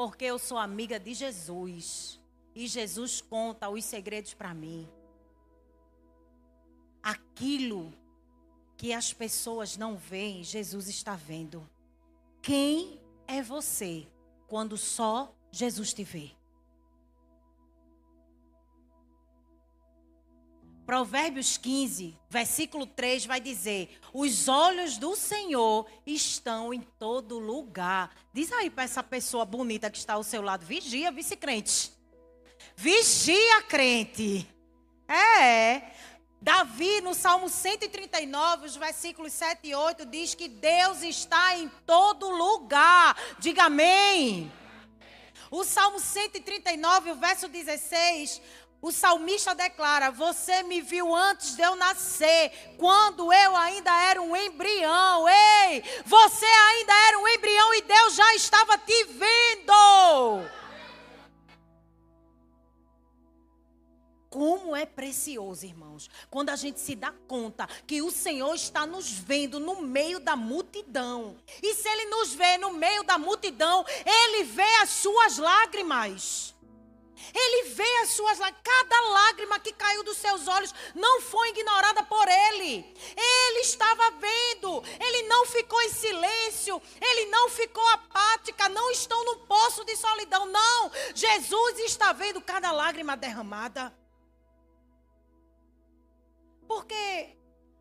porque 0.00 0.24
eu 0.24 0.38
sou 0.38 0.56
amiga 0.56 0.98
de 0.98 1.12
Jesus. 1.12 2.18
E 2.54 2.66
Jesus 2.66 3.20
conta 3.20 3.68
os 3.68 3.84
segredos 3.84 4.32
para 4.32 4.54
mim. 4.54 4.88
Aquilo 7.02 7.92
que 8.78 8.94
as 8.94 9.12
pessoas 9.12 9.76
não 9.76 9.98
veem, 9.98 10.42
Jesus 10.42 10.88
está 10.88 11.16
vendo. 11.16 11.68
Quem 12.40 12.98
é 13.26 13.42
você 13.42 14.08
quando 14.48 14.78
só 14.78 15.36
Jesus 15.52 15.92
te 15.92 16.02
vê? 16.02 16.30
Provérbios 20.90 21.56
15, 21.56 22.18
versículo 22.28 22.84
3 22.84 23.24
vai 23.24 23.40
dizer: 23.40 23.96
Os 24.12 24.48
olhos 24.48 24.98
do 24.98 25.14
Senhor 25.14 25.86
estão 26.04 26.74
em 26.74 26.80
todo 26.80 27.38
lugar. 27.38 28.12
Diz 28.32 28.50
aí 28.50 28.68
para 28.68 28.82
essa 28.82 29.00
pessoa 29.00 29.44
bonita 29.44 29.88
que 29.88 29.98
está 29.98 30.14
ao 30.14 30.24
seu 30.24 30.42
lado: 30.42 30.66
Vigia, 30.66 31.12
vice-crente. 31.12 31.92
Vigia, 32.74 33.62
crente. 33.68 34.52
É. 35.06 35.92
Davi, 36.42 37.00
no 37.02 37.14
Salmo 37.14 37.48
139, 37.48 38.66
os 38.66 38.74
versículos 38.74 39.32
7 39.32 39.68
e 39.68 39.74
8, 39.76 40.04
diz 40.06 40.34
que 40.34 40.48
Deus 40.48 41.04
está 41.04 41.56
em 41.56 41.68
todo 41.86 42.28
lugar. 42.28 43.16
Diga 43.38 43.66
amém. 43.66 44.50
O 45.52 45.62
Salmo 45.62 46.00
139, 46.00 47.12
o 47.12 47.14
verso 47.14 47.48
16, 47.48 48.42
O 48.82 48.90
salmista 48.90 49.54
declara: 49.54 50.10
Você 50.10 50.62
me 50.62 50.80
viu 50.80 51.14
antes 51.14 51.54
de 51.54 51.62
eu 51.62 51.76
nascer, 51.76 52.74
quando 52.78 53.32
eu 53.32 53.56
ainda 53.56 53.90
era 54.04 54.22
um 54.22 54.34
embrião. 54.34 55.28
Ei, 55.28 55.84
você 56.06 56.46
ainda 56.46 56.92
era 57.08 57.18
um 57.18 57.28
embrião 57.28 57.74
e 57.74 57.82
Deus 57.82 58.14
já 58.14 58.34
estava 58.34 58.78
te 58.78 59.04
vendo. 59.04 60.50
Como 64.30 64.76
é 64.76 64.86
precioso, 64.86 65.66
irmãos, 65.66 66.08
quando 66.30 66.50
a 66.50 66.56
gente 66.56 66.78
se 66.78 66.94
dá 66.94 67.12
conta 67.26 67.66
que 67.84 68.00
o 68.00 68.12
Senhor 68.12 68.54
está 68.54 68.86
nos 68.86 69.10
vendo 69.10 69.58
no 69.58 69.82
meio 69.82 70.20
da 70.20 70.36
multidão. 70.36 71.36
E 71.60 71.74
se 71.74 71.88
Ele 71.88 72.04
nos 72.06 72.32
vê 72.32 72.56
no 72.56 72.72
meio 72.72 73.02
da 73.02 73.18
multidão, 73.18 73.84
Ele 74.06 74.44
vê 74.44 74.76
as 74.82 74.90
suas 74.90 75.36
lágrimas. 75.36 76.54
Ele 77.34 77.70
vê 77.70 77.96
as 78.02 78.10
suas 78.10 78.38
lágrimas. 78.38 78.62
Cada 78.62 79.00
lágrima 79.08 79.60
que 79.60 79.72
caiu 79.72 80.02
dos 80.02 80.16
seus 80.16 80.48
olhos 80.48 80.74
não 80.94 81.20
foi 81.20 81.50
ignorada 81.50 82.02
por 82.04 82.26
Ele. 82.28 82.94
Ele 83.16 83.60
estava 83.60 84.10
vendo. 84.12 84.82
Ele 84.98 85.22
não 85.28 85.46
ficou 85.46 85.80
em 85.82 85.90
silêncio. 85.90 86.80
Ele 87.00 87.26
não 87.26 87.48
ficou 87.48 87.86
apática. 87.88 88.68
Não 88.68 88.90
estão 88.90 89.24
no 89.24 89.36
poço 89.46 89.84
de 89.84 89.96
solidão. 89.96 90.46
Não. 90.46 90.90
Jesus 91.14 91.78
está 91.80 92.12
vendo 92.12 92.40
cada 92.40 92.72
lágrima 92.72 93.16
derramada. 93.16 93.94
Porque 96.66 97.36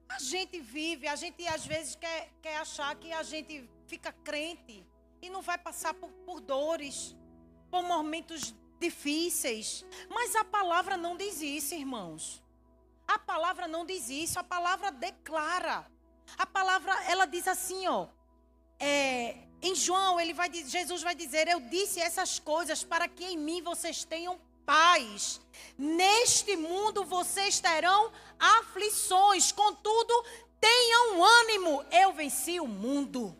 a 0.09 0.19
gente 0.19 0.59
vive, 0.59 1.07
a 1.07 1.15
gente 1.15 1.47
às 1.47 1.65
vezes 1.65 1.95
quer, 1.95 2.31
quer 2.41 2.57
achar 2.57 2.95
que 2.95 3.13
a 3.13 3.21
gente 3.21 3.69
fica 3.85 4.11
crente 4.11 4.83
e 5.21 5.29
não 5.29 5.41
vai 5.41 5.57
passar 5.57 5.93
por, 5.93 6.09
por 6.25 6.39
dores, 6.41 7.15
por 7.69 7.83
momentos 7.83 8.55
difíceis. 8.79 9.85
Mas 10.09 10.35
a 10.35 10.43
palavra 10.43 10.97
não 10.97 11.17
diz 11.17 11.41
isso, 11.41 11.75
irmãos. 11.75 12.43
A 13.07 13.17
palavra 13.17 13.67
não 13.67 13.85
diz 13.85 14.09
isso, 14.09 14.39
a 14.39 14.43
palavra 14.43 14.91
declara. 14.91 15.85
A 16.37 16.45
palavra, 16.45 16.93
ela 17.05 17.25
diz 17.25 17.47
assim, 17.47 17.87
ó. 17.87 18.07
É, 18.79 19.37
em 19.61 19.75
João, 19.75 20.19
ele 20.19 20.33
vai, 20.33 20.51
Jesus 20.51 21.01
vai 21.01 21.15
dizer: 21.15 21.47
Eu 21.47 21.59
disse 21.59 21.99
essas 21.99 22.39
coisas 22.39 22.83
para 22.83 23.07
que 23.07 23.25
em 23.25 23.37
mim 23.37 23.61
vocês 23.61 24.03
tenham 24.03 24.39
paz. 24.65 25.41
Neste 25.77 26.55
mundo 26.55 27.03
vocês 27.03 27.59
terão 27.59 28.11
aflições, 28.39 29.51
contudo, 29.51 30.13
tenham 30.61 31.23
ânimo, 31.23 31.83
eu 31.91 32.13
venci 32.13 32.59
o 32.59 32.67
mundo. 32.67 33.35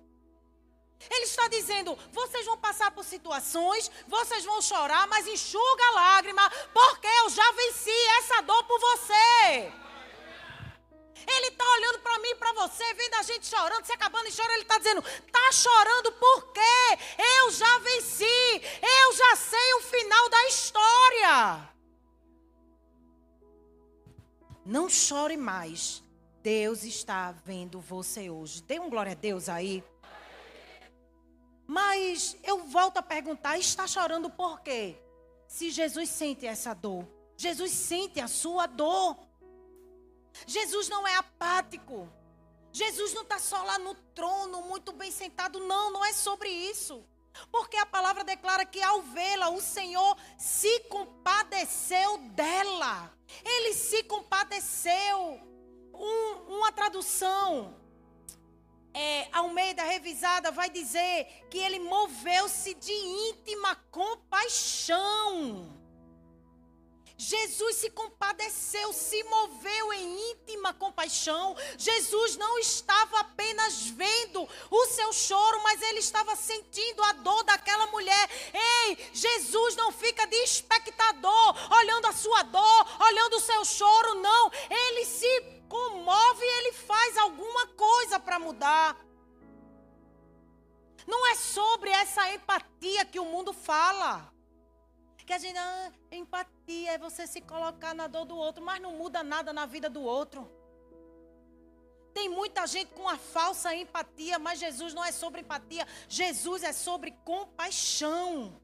Ele 1.09 1.25
está 1.25 1.47
dizendo: 1.47 1.97
vocês 2.11 2.45
vão 2.45 2.57
passar 2.57 2.91
por 2.91 3.05
situações, 3.05 3.89
vocês 4.07 4.43
vão 4.43 4.61
chorar, 4.61 5.07
mas 5.07 5.27
enxuga 5.27 5.83
a 5.89 5.91
lágrima, 5.91 6.49
porque 6.73 7.07
eu 7.07 7.29
já 7.29 7.51
venci 7.51 7.99
essa 8.19 8.41
dor 8.41 8.63
por 8.65 8.79
você. 8.79 9.71
Ele 11.27 11.47
está 11.47 11.65
olhando 11.65 11.99
para 11.99 12.19
mim 12.19 12.29
e 12.29 12.35
para 12.35 12.53
você, 12.53 12.93
vendo 12.93 13.13
a 13.15 13.23
gente 13.23 13.45
chorando, 13.45 13.85
se 13.85 13.91
acabando 13.91 14.27
e 14.27 14.31
chorando. 14.31 14.53
Ele 14.53 14.61
está 14.63 14.77
dizendo: 14.77 15.03
está 15.03 15.51
chorando 15.51 16.11
por 16.13 16.51
quê? 16.51 16.97
Eu 17.39 17.51
já 17.51 17.77
venci, 17.79 18.61
eu 18.81 19.13
já 19.13 19.35
sei 19.35 19.73
o 19.75 19.81
final 19.81 20.29
da 20.29 20.47
história. 20.47 21.69
Não 24.65 24.89
chore 24.89 25.37
mais. 25.37 26.03
Deus 26.41 26.83
está 26.83 27.31
vendo 27.31 27.81
você 27.81 28.29
hoje. 28.29 28.61
Dê 28.63 28.79
um 28.79 28.89
glória 28.89 29.11
a 29.11 29.15
Deus 29.15 29.49
aí. 29.49 29.83
Mas 31.69 32.35
eu 32.43 32.63
volto 32.63 32.97
a 32.97 33.03
perguntar: 33.03 33.59
está 33.59 33.85
chorando 33.85 34.27
por 34.27 34.59
quê? 34.61 34.99
Se 35.47 35.69
Jesus 35.69 36.09
sente 36.09 36.47
essa 36.47 36.73
dor, 36.73 37.07
Jesus 37.37 37.71
sente 37.71 38.19
a 38.19 38.27
sua 38.27 38.65
dor. 38.65 39.15
Jesus 40.47 40.89
não 40.89 41.07
é 41.07 41.15
apático. 41.15 42.11
Jesus 42.71 43.13
não 43.13 43.21
está 43.21 43.37
só 43.37 43.61
lá 43.61 43.77
no 43.77 43.93
trono, 44.15 44.63
muito 44.63 44.91
bem 44.93 45.11
sentado. 45.11 45.59
Não, 45.59 45.91
não 45.91 46.03
é 46.03 46.11
sobre 46.11 46.49
isso. 46.49 47.05
Porque 47.51 47.77
a 47.77 47.85
palavra 47.85 48.23
declara 48.23 48.65
que 48.65 48.81
ao 48.81 49.03
vê-la, 49.03 49.49
o 49.51 49.61
Senhor 49.61 50.17
se 50.39 50.79
compadeceu 50.85 52.17
dela. 52.29 53.13
Ele 53.45 53.75
se 53.75 54.01
compadeceu. 54.05 55.39
Um, 55.93 56.55
uma 56.55 56.71
tradução 56.71 57.78
é, 58.93 59.27
ao 59.31 59.49
meio 59.49 59.75
da 59.75 59.83
revisada 59.83 60.51
vai 60.51 60.69
dizer 60.69 61.45
que 61.49 61.57
ele 61.57 61.79
moveu-se 61.79 62.73
de 62.73 62.93
íntima 62.93 63.75
compaixão. 63.91 65.77
Jesus 67.21 67.75
se 67.75 67.89
compadeceu, 67.89 68.93
se 68.93 69.21
moveu 69.25 69.91
em 69.91 70.31
íntima 70.31 70.73
compaixão. 70.73 71.53
Jesus 71.77 72.37
não 72.37 72.57
estava 72.59 73.19
apenas 73.19 73.87
vendo 73.87 74.47
o 74.71 74.85
seu 74.85 75.11
choro, 75.11 75.61
mas 75.61 75.81
ele 75.81 75.99
estava 75.99 76.33
sentindo 76.37 77.03
a 77.03 77.11
dor 77.11 77.43
daquela 77.43 77.87
mulher. 77.87 78.29
Ei, 78.53 79.09
Jesus 79.11 79.75
não 79.75 79.91
fica 79.91 80.25
de 80.27 80.37
espectador, 80.37 81.73
olhando 81.79 82.05
a 82.05 82.13
sua 82.13 82.41
dor, 82.43 83.01
olhando 83.01 83.35
o 83.35 83.41
seu 83.41 83.65
choro, 83.65 84.15
não. 84.15 84.49
Ele 84.69 85.03
se 85.03 85.59
comove 85.67 86.43
e 86.43 86.57
ele 86.59 86.71
faz 86.71 87.17
alguma 87.17 87.67
coisa 87.67 88.19
para 88.19 88.38
mudar. 88.49 88.97
Não 91.07 91.21
é 91.31 91.35
sobre 91.35 91.89
essa 91.89 92.23
empatia 92.33 93.05
que 93.05 93.19
o 93.19 93.25
mundo 93.25 93.53
fala. 93.53 94.11
Que 95.25 95.33
a 95.33 95.37
gente, 95.37 95.57
ah, 95.57 95.91
empatia 96.11 96.93
é 96.93 96.97
você 96.97 97.27
se 97.27 97.39
colocar 97.39 97.93
na 97.93 98.07
dor 98.07 98.25
do 98.25 98.35
outro, 98.35 98.63
mas 98.63 98.81
não 98.81 98.93
muda 98.93 99.21
nada 99.21 99.53
na 99.53 99.65
vida 99.67 99.87
do 99.87 100.01
outro. 100.01 100.49
Tem 102.15 102.27
muita 102.27 102.65
gente 102.65 102.91
com 102.93 103.07
a 103.07 103.15
falsa 103.15 103.75
empatia, 103.75 104.39
mas 104.39 104.59
Jesus 104.59 104.91
não 104.95 105.05
é 105.05 105.11
sobre 105.11 105.41
empatia, 105.41 105.85
Jesus 106.07 106.63
é 106.63 106.73
sobre 106.73 107.11
compaixão. 107.23 108.59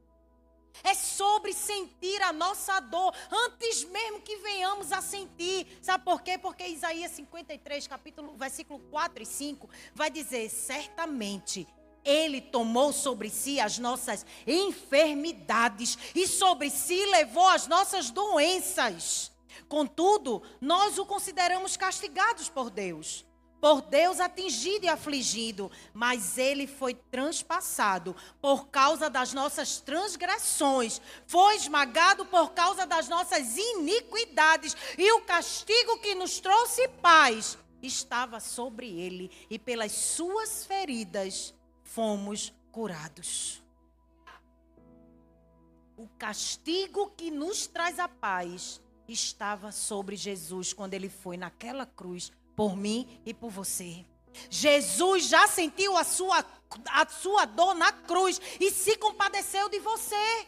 É 0.83 0.93
sobre 0.93 1.53
sentir 1.53 2.21
a 2.21 2.33
nossa 2.33 2.79
dor, 2.79 3.13
antes 3.31 3.83
mesmo 3.85 4.21
que 4.21 4.37
venhamos 4.37 4.91
a 4.91 5.01
sentir. 5.01 5.67
Sabe 5.81 6.03
por 6.03 6.21
quê? 6.21 6.37
Porque 6.37 6.65
Isaías 6.67 7.11
53, 7.11 7.87
capítulo, 7.87 8.35
versículo 8.37 8.79
4 8.91 9.23
e 9.23 9.25
5, 9.25 9.69
vai 9.93 10.09
dizer: 10.09 10.49
certamente 10.49 11.67
ele 12.05 12.39
tomou 12.39 12.93
sobre 12.93 13.29
si 13.29 13.59
as 13.59 13.79
nossas 13.79 14.25
enfermidades 14.45 15.97
e 16.13 16.27
sobre 16.27 16.69
si 16.69 17.03
levou 17.07 17.47
as 17.47 17.65
nossas 17.65 18.11
doenças. 18.11 19.31
Contudo, 19.67 20.43
nós 20.61 20.99
o 20.99 21.05
consideramos 21.05 21.75
castigados 21.75 22.47
por 22.49 22.69
Deus, 22.69 23.24
por 23.59 23.81
Deus 23.81 24.19
atingido 24.19 24.85
e 24.85 24.89
afligido, 24.89 25.71
mas 25.93 26.37
ele 26.37 26.67
foi 26.67 26.93
transpassado 26.93 28.15
por 28.41 28.67
causa 28.67 29.09
das 29.09 29.33
nossas 29.33 29.79
transgressões, 29.79 31.01
foi 31.25 31.55
esmagado 31.55 32.25
por 32.25 32.51
causa 32.53 32.85
das 32.85 33.09
nossas 33.09 33.57
iniquidades, 33.57 34.75
e 34.97 35.11
o 35.13 35.21
castigo 35.21 35.97
que 35.99 36.15
nos 36.15 36.39
trouxe 36.39 36.87
paz 37.01 37.57
estava 37.81 38.39
sobre 38.39 38.87
ele, 38.99 39.31
e 39.49 39.57
pelas 39.57 39.91
suas 39.91 40.65
feridas 40.65 41.53
fomos 41.83 42.53
curados. 42.71 43.63
O 45.97 46.07
castigo 46.19 47.11
que 47.15 47.31
nos 47.31 47.67
traz 47.67 47.99
a 47.99 48.09
paz 48.09 48.81
estava 49.07 49.71
sobre 49.71 50.15
Jesus 50.15 50.73
quando 50.73 50.93
ele 50.93 51.07
foi 51.07 51.37
naquela 51.37 51.85
cruz 51.85 52.31
por 52.55 52.75
mim 52.75 53.21
e 53.25 53.33
por 53.33 53.49
você. 53.49 54.05
Jesus 54.49 55.27
já 55.27 55.47
sentiu 55.47 55.95
a 55.95 56.03
sua, 56.03 56.45
a 56.89 57.07
sua 57.07 57.45
dor 57.45 57.73
na 57.73 57.91
cruz 57.91 58.39
e 58.59 58.71
se 58.71 58.97
compadeceu 58.97 59.69
de 59.69 59.79
você. 59.79 60.47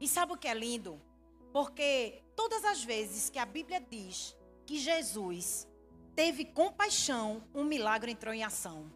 E 0.00 0.06
sabe 0.06 0.32
o 0.32 0.36
que 0.36 0.48
é 0.48 0.54
lindo? 0.54 1.00
Porque 1.52 2.22
todas 2.36 2.64
as 2.64 2.84
vezes 2.84 3.30
que 3.30 3.38
a 3.38 3.46
Bíblia 3.46 3.80
diz 3.80 4.36
que 4.66 4.78
Jesus 4.78 5.66
teve 6.14 6.44
compaixão, 6.44 7.42
um 7.54 7.64
milagre 7.64 8.12
entrou 8.12 8.34
em 8.34 8.44
ação. 8.44 8.92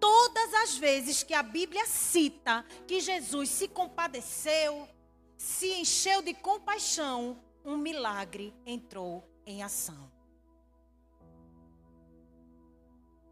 Todas 0.00 0.54
as 0.54 0.78
vezes 0.78 1.22
que 1.22 1.34
a 1.34 1.42
Bíblia 1.42 1.84
cita 1.86 2.64
que 2.86 3.00
Jesus 3.00 3.50
se 3.50 3.66
compadeceu, 3.66 4.88
se 5.36 5.72
encheu 5.72 6.22
de 6.22 6.32
compaixão, 6.34 7.38
um 7.68 7.76
milagre 7.76 8.54
entrou 8.64 9.22
em 9.44 9.62
ação. 9.62 10.10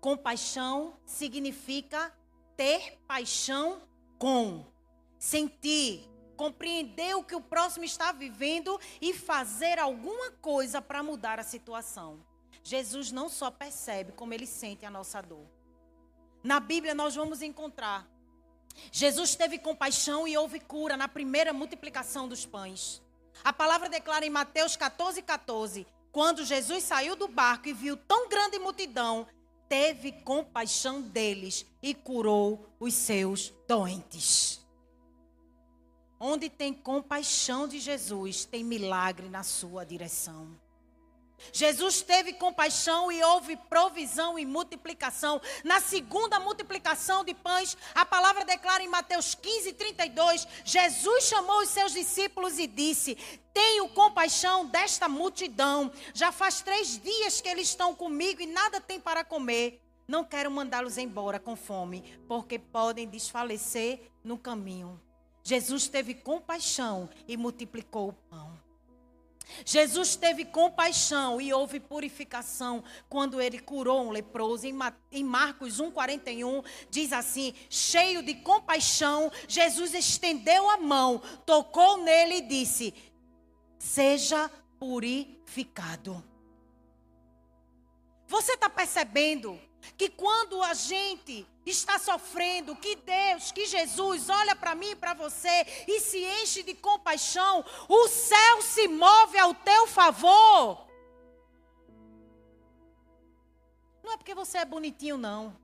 Compaixão 0.01 0.99
significa 1.07 2.14
ter 2.57 2.99
paixão 3.07 3.83
com, 4.18 4.64
sentir, 5.18 6.09
compreender 6.37 7.16
o 7.16 7.25
que 7.25 7.35
o 7.35 7.40
próximo 7.40 7.85
está 7.85 8.12
vivendo 8.12 8.79
e 9.01 9.14
fazer 9.14 9.79
alguma 9.79 10.31
coisa 10.33 10.83
para 10.83 11.03
mudar 11.03 11.40
a 11.40 11.42
situação. 11.42 12.25
Jesus 12.62 13.11
não 13.11 13.29
só 13.29 13.51
percebe 13.51 14.12
como 14.12 14.35
ele 14.35 14.46
sente 14.46 14.85
a 14.85 14.90
nossa 14.90 15.22
dor. 15.22 15.46
Na 16.42 16.61
Bíblia 16.61 16.94
nós 16.94 17.14
vamos 17.14 17.40
encontrar 17.40 18.07
Jesus 18.92 19.35
teve 19.35 19.59
compaixão 19.59 20.27
e 20.27 20.37
houve 20.37 20.61
cura 20.61 20.96
na 20.96 21.09
primeira 21.09 21.53
multiplicação 21.53 22.29
dos 22.29 22.44
pães. 22.44 23.03
A 23.44 23.53
palavra 23.53 23.88
declara 23.88 24.27
em 24.27 24.31
Mateus 24.31 24.77
14, 24.77 25.22
14: 25.22 25.87
quando 26.16 26.44
Jesus 26.44 26.83
saiu 26.83 27.14
do 27.14 27.29
barco 27.29 27.68
e 27.68 27.75
viu 27.75 27.96
tão 27.96 28.29
grande 28.29 28.59
multidão, 28.59 29.27
teve 29.68 30.12
compaixão 30.12 31.03
deles 31.03 31.66
e 31.83 31.94
curou 31.94 32.66
os 32.81 32.94
seus 32.94 33.53
doentes. 33.68 34.64
Onde 36.18 36.49
tem 36.49 36.72
compaixão 36.72 37.68
de 37.68 37.79
Jesus, 37.79 38.46
tem 38.46 38.64
milagre 38.64 39.29
na 39.29 39.42
sua 39.42 39.85
direção. 39.85 40.59
Jesus 41.53 42.03
teve 42.03 42.33
compaixão 42.35 43.11
e 43.11 43.22
houve 43.22 43.57
provisão 43.57 44.38
e 44.38 44.44
multiplicação. 44.44 45.40
Na 45.64 45.81
segunda 45.81 46.40
multiplicação 46.40 47.25
de 47.25 47.35
pães, 47.35 47.77
a 47.94 48.05
palavra 48.05 48.44
declara 48.44 48.83
em 48.83 48.88
Mateus 48.88 49.35
15, 49.35 49.72
32: 49.72 50.46
Jesus 50.64 51.25
chamou 51.25 51.61
os 51.61 51.68
seus 51.68 51.92
discípulos 51.92 52.59
e 52.59 52.66
disse: 52.66 53.16
Tenho 53.53 53.88
compaixão 53.90 54.66
desta 54.66 55.09
multidão. 55.09 55.92
Já 56.14 56.33
faz 56.33 56.61
três 56.61 57.01
dias 57.01 57.40
que 57.40 57.49
eles 57.49 57.68
estão 57.68 57.94
comigo 57.94 58.40
e 58.42 58.46
nada 58.46 58.81
tem 58.81 59.01
para 59.01 59.25
comer. 59.25 59.83
Não 60.07 60.25
quero 60.25 60.51
mandá-los 60.51 60.99
embora 60.99 61.40
com 61.40 61.57
fome, 61.57 62.18
porque 62.29 62.59
podem 62.59 63.09
desfalecer 63.09 64.01
no 64.22 64.38
caminho. 64.38 65.01
Jesus 65.42 65.88
teve 65.88 66.14
compaixão 66.14 67.09
e 67.27 67.37
multiplicou 67.37 68.09
o 68.09 68.12
pão. 68.12 68.65
Jesus 69.64 70.16
teve 70.16 70.44
compaixão 70.44 71.40
e 71.40 71.52
houve 71.52 71.78
purificação 71.80 72.82
quando 73.09 73.40
ele 73.40 73.59
curou 73.59 74.06
um 74.06 74.11
leproso. 74.11 74.66
Em 74.66 75.24
Marcos 75.24 75.80
1,41 75.80 76.64
diz 76.90 77.12
assim: 77.12 77.54
cheio 77.70 78.22
de 78.22 78.35
compaixão, 78.35 79.30
Jesus 79.48 79.94
estendeu 79.94 80.68
a 80.68 80.76
mão, 80.76 81.22
tocou 81.44 81.98
nele 81.98 82.37
e 82.37 82.48
disse: 82.48 82.92
Seja 83.78 84.50
purificado. 84.78 86.22
Você 88.28 88.54
está 88.54 88.68
percebendo 88.68 89.59
que 89.96 90.09
quando 90.09 90.62
a 90.62 90.75
gente 90.75 91.46
está 91.64 91.99
sofrendo, 91.99 92.77
que 92.77 92.96
Deus, 92.96 93.53
que 93.53 93.66
Jesus 93.66 94.29
olha 94.29 94.55
para 94.55 94.75
mim 94.75 94.90
e 94.90 94.96
para 94.96 95.14
você 95.14 95.66
e 95.87 96.01
se 96.01 96.18
enche 96.42 96.62
de 96.62 96.75
compaixão, 96.75 97.64
o 97.88 98.09
céu 98.09 98.62
se 98.62 98.88
move 98.88 99.38
ao 99.38 99.55
teu 99.55 99.87
favor. 99.87 100.87
Não 104.03 104.12
é 104.12 104.16
porque 104.16 104.35
você 104.35 104.59
é 104.59 104.64
bonitinho, 104.64 105.18
não. 105.18 105.57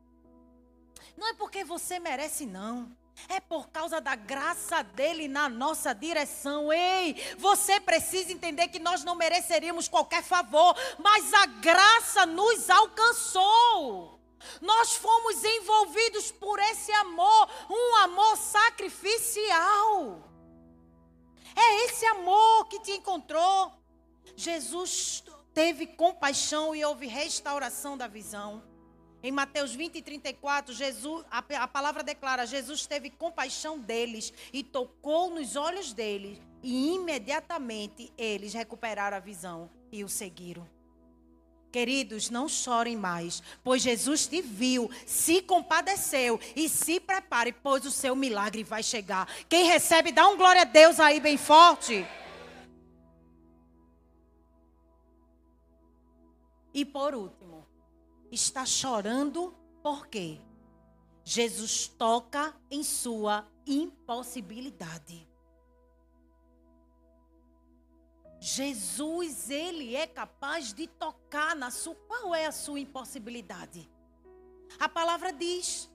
Não 1.17 1.29
é 1.29 1.35
porque 1.35 1.63
você 1.65 1.99
merece, 1.99 2.45
não. 2.45 2.91
É 3.29 3.41
por 3.41 3.69
causa 3.69 4.01
da 4.01 4.15
graça 4.15 4.83
dele 4.83 5.29
na 5.29 5.49
nossa 5.49 5.95
direção. 5.95 6.73
Ei, 6.73 7.15
você 7.39 7.79
precisa 7.81 8.33
entender 8.33 8.69
que 8.69 8.79
nós 8.79 9.05
não 9.05 9.15
mereceríamos 9.15 9.89
qualquer 9.89 10.23
favor, 10.23 10.77
mas 10.99 11.33
a 11.33 11.47
graça 11.47 12.27
nos 12.27 12.69
alcançou. 12.69 14.21
Nós 14.61 14.95
fomos 14.95 15.45
envolvidos 15.45 16.33
por 16.33 16.59
esse 16.59 16.91
amor, 16.93 17.49
um 17.71 17.97
amor 17.97 18.37
sacrificial. 18.37 20.29
É 21.55 21.85
esse 21.85 22.05
amor 22.07 22.67
que 22.69 22.81
te 22.81 22.93
encontrou. 22.93 23.73
Jesus 24.35 25.23
teve 25.53 25.87
compaixão 25.87 26.75
e 26.75 26.85
houve 26.85 27.07
restauração 27.07 27.97
da 27.97 28.07
visão. 28.07 28.72
Em 29.23 29.31
Mateus 29.31 29.73
20 29.73 29.97
e 29.97 30.03
34, 30.03 30.75
Jesus, 30.75 31.25
a, 31.31 31.39
a 31.63 31.69
palavra 31.69 32.03
declara: 32.03 32.45
Jesus 32.45 32.87
teve 32.87 33.09
compaixão 33.09 33.79
deles 33.79 34.33
e 34.53 34.65
tocou 34.65 35.31
nos 35.31 35.55
olhos 35.55 35.93
deles, 35.93 36.41
e 36.63 36.95
imediatamente 36.95 38.13
eles 38.19 38.53
recuperaram 38.53 39.17
a 39.17 39.21
visão 39.21 39.71
e 39.93 40.03
o 40.03 40.09
seguiram. 40.09 40.69
Queridos, 41.71 42.29
não 42.29 42.49
chorem 42.49 42.97
mais, 42.97 43.43
pois 43.65 43.81
Jesus 43.81 44.27
te 44.27 44.43
viu, 44.43 44.91
se 45.07 45.41
compadeceu 45.41 46.39
e 46.55 46.69
se 46.69 47.01
prepare, 47.01 47.51
pois 47.51 47.87
o 47.87 47.91
seu 47.91 48.15
milagre 48.15 48.63
vai 48.63 48.83
chegar. 48.83 49.27
Quem 49.49 49.65
recebe, 49.65 50.13
dá 50.13 50.29
um 50.29 50.37
glória 50.37 50.63
a 50.63 50.67
Deus 50.67 51.01
aí 51.01 51.19
bem 51.19 51.39
forte. 51.39 52.07
E 56.75 56.85
por 56.85 57.15
último, 57.15 57.42
está 58.33 58.65
chorando 58.65 59.55
por 59.83 60.07
quê? 60.09 60.41
Jesus 61.23 61.87
toca 61.87 62.57
em 62.71 62.83
sua 62.83 63.47
impossibilidade. 63.67 65.29
Jesus, 68.41 69.51
ele 69.51 69.95
é 69.95 70.05
capaz 70.05 70.73
de 70.73 70.89
tocar 70.89 71.55
na 71.55 71.71
sua. 71.71 71.95
Qual 71.95 72.35
é 72.35 72.47
a 72.47 72.51
sua 72.53 72.81
impossibilidade? 72.81 73.89
A 74.81 74.89
palavra 74.89 75.33
diz 75.33 75.89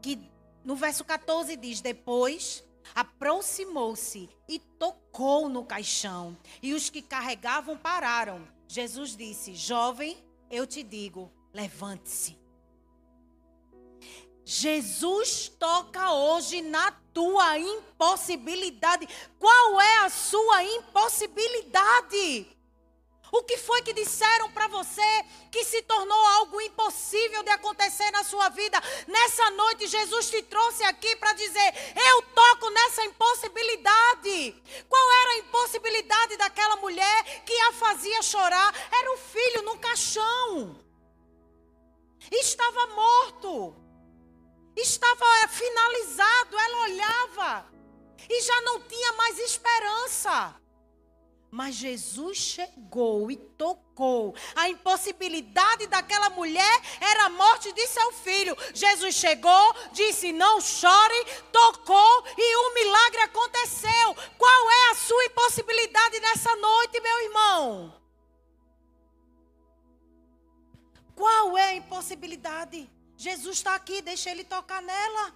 que 0.00 0.30
no 0.64 0.76
verso 0.76 1.04
14 1.04 1.56
diz: 1.56 1.80
Depois 1.80 2.64
aproximou-se 2.94 4.28
e 4.48 4.58
tocou 4.58 5.48
no 5.48 5.64
caixão, 5.64 6.36
e 6.62 6.74
os 6.74 6.90
que 6.90 7.02
carregavam 7.02 7.76
pararam. 7.76 8.46
Jesus 8.68 9.16
disse: 9.16 9.56
Jovem, 9.56 10.16
eu 10.48 10.68
te 10.68 10.84
digo, 10.84 11.32
levante-se. 11.52 12.38
Jesus 14.44 15.48
toca 15.48 16.12
hoje 16.12 16.60
na 16.62 16.90
tua 17.12 17.58
impossibilidade. 17.58 19.08
Qual 19.38 19.80
é 19.80 19.98
a 19.98 20.08
sua 20.08 20.64
impossibilidade? 20.64 22.56
O 23.32 23.44
que 23.44 23.56
foi 23.56 23.80
que 23.82 23.92
disseram 23.92 24.50
para 24.50 24.66
você 24.66 25.24
que 25.52 25.62
se 25.62 25.82
tornou 25.82 26.18
algo 26.18 26.60
impossível 26.60 27.44
de 27.44 27.50
acontecer 27.50 28.10
na 28.10 28.24
sua 28.24 28.48
vida? 28.48 28.82
Nessa 29.06 29.50
noite, 29.52 29.86
Jesus 29.86 30.28
te 30.28 30.42
trouxe 30.42 30.82
aqui 30.82 31.14
para 31.14 31.32
dizer: 31.34 31.74
Eu 32.10 32.22
toco 32.22 32.70
nessa 32.70 33.04
impossibilidade. 33.04 34.60
Qual 34.88 35.12
era 35.22 35.30
a 35.30 35.38
impossibilidade 35.38 36.36
daquela 36.38 36.74
mulher 36.76 37.44
que 37.44 37.56
a 37.68 37.72
fazia 37.74 38.20
chorar? 38.20 38.74
Era 38.90 39.12
o 39.12 39.18
filho 39.18 39.62
no 39.62 39.78
caixão 39.78 40.89
estava 42.30 42.86
morto, 42.88 43.76
estava 44.76 45.48
finalizado. 45.48 46.58
Ela 46.58 46.82
olhava 46.82 47.66
e 48.28 48.42
já 48.42 48.60
não 48.62 48.80
tinha 48.80 49.12
mais 49.14 49.38
esperança. 49.38 50.60
Mas 51.50 51.74
Jesus 51.74 52.36
chegou 52.38 53.28
e 53.28 53.36
tocou. 53.36 54.34
A 54.54 54.68
impossibilidade 54.68 55.88
daquela 55.88 56.30
mulher 56.30 56.80
era 57.00 57.24
a 57.24 57.30
morte 57.30 57.72
de 57.72 57.86
seu 57.88 58.12
filho. 58.12 58.56
Jesus 58.72 59.16
chegou, 59.16 59.74
disse: 59.92 60.32
Não 60.32 60.60
chore, 60.60 61.24
tocou 61.50 62.24
e 62.38 62.56
um 62.56 62.74
milagre 62.74 63.22
aconteceu. 63.22 64.16
Qual 64.38 64.70
é 64.70 64.90
a 64.90 64.94
sua 64.94 65.24
impossibilidade 65.24 66.20
nessa 66.20 66.54
noite, 66.54 67.00
meu 67.00 67.20
irmão? 67.24 67.99
Qual 71.20 71.58
é 71.58 71.64
a 71.64 71.74
impossibilidade? 71.74 72.90
Jesus 73.14 73.58
está 73.58 73.74
aqui, 73.74 74.00
deixa 74.00 74.30
ele 74.30 74.42
tocar 74.42 74.80
nela. 74.80 75.34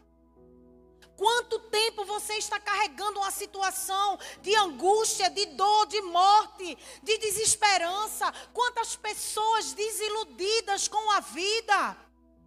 Quanto 1.14 1.58
tempo 1.68 2.06
você 2.06 2.36
está 2.38 2.58
carregando 2.58 3.18
uma 3.18 3.30
situação 3.30 4.18
de 4.40 4.56
angústia, 4.56 5.28
de 5.28 5.44
dor, 5.44 5.84
de 5.86 6.00
morte, 6.00 6.78
de 7.02 7.18
desesperança? 7.18 8.32
Quantas 8.54 8.96
pessoas 8.96 9.74
desiludidas 9.74 10.88
com 10.88 11.10
a 11.10 11.20
vida? 11.20 11.98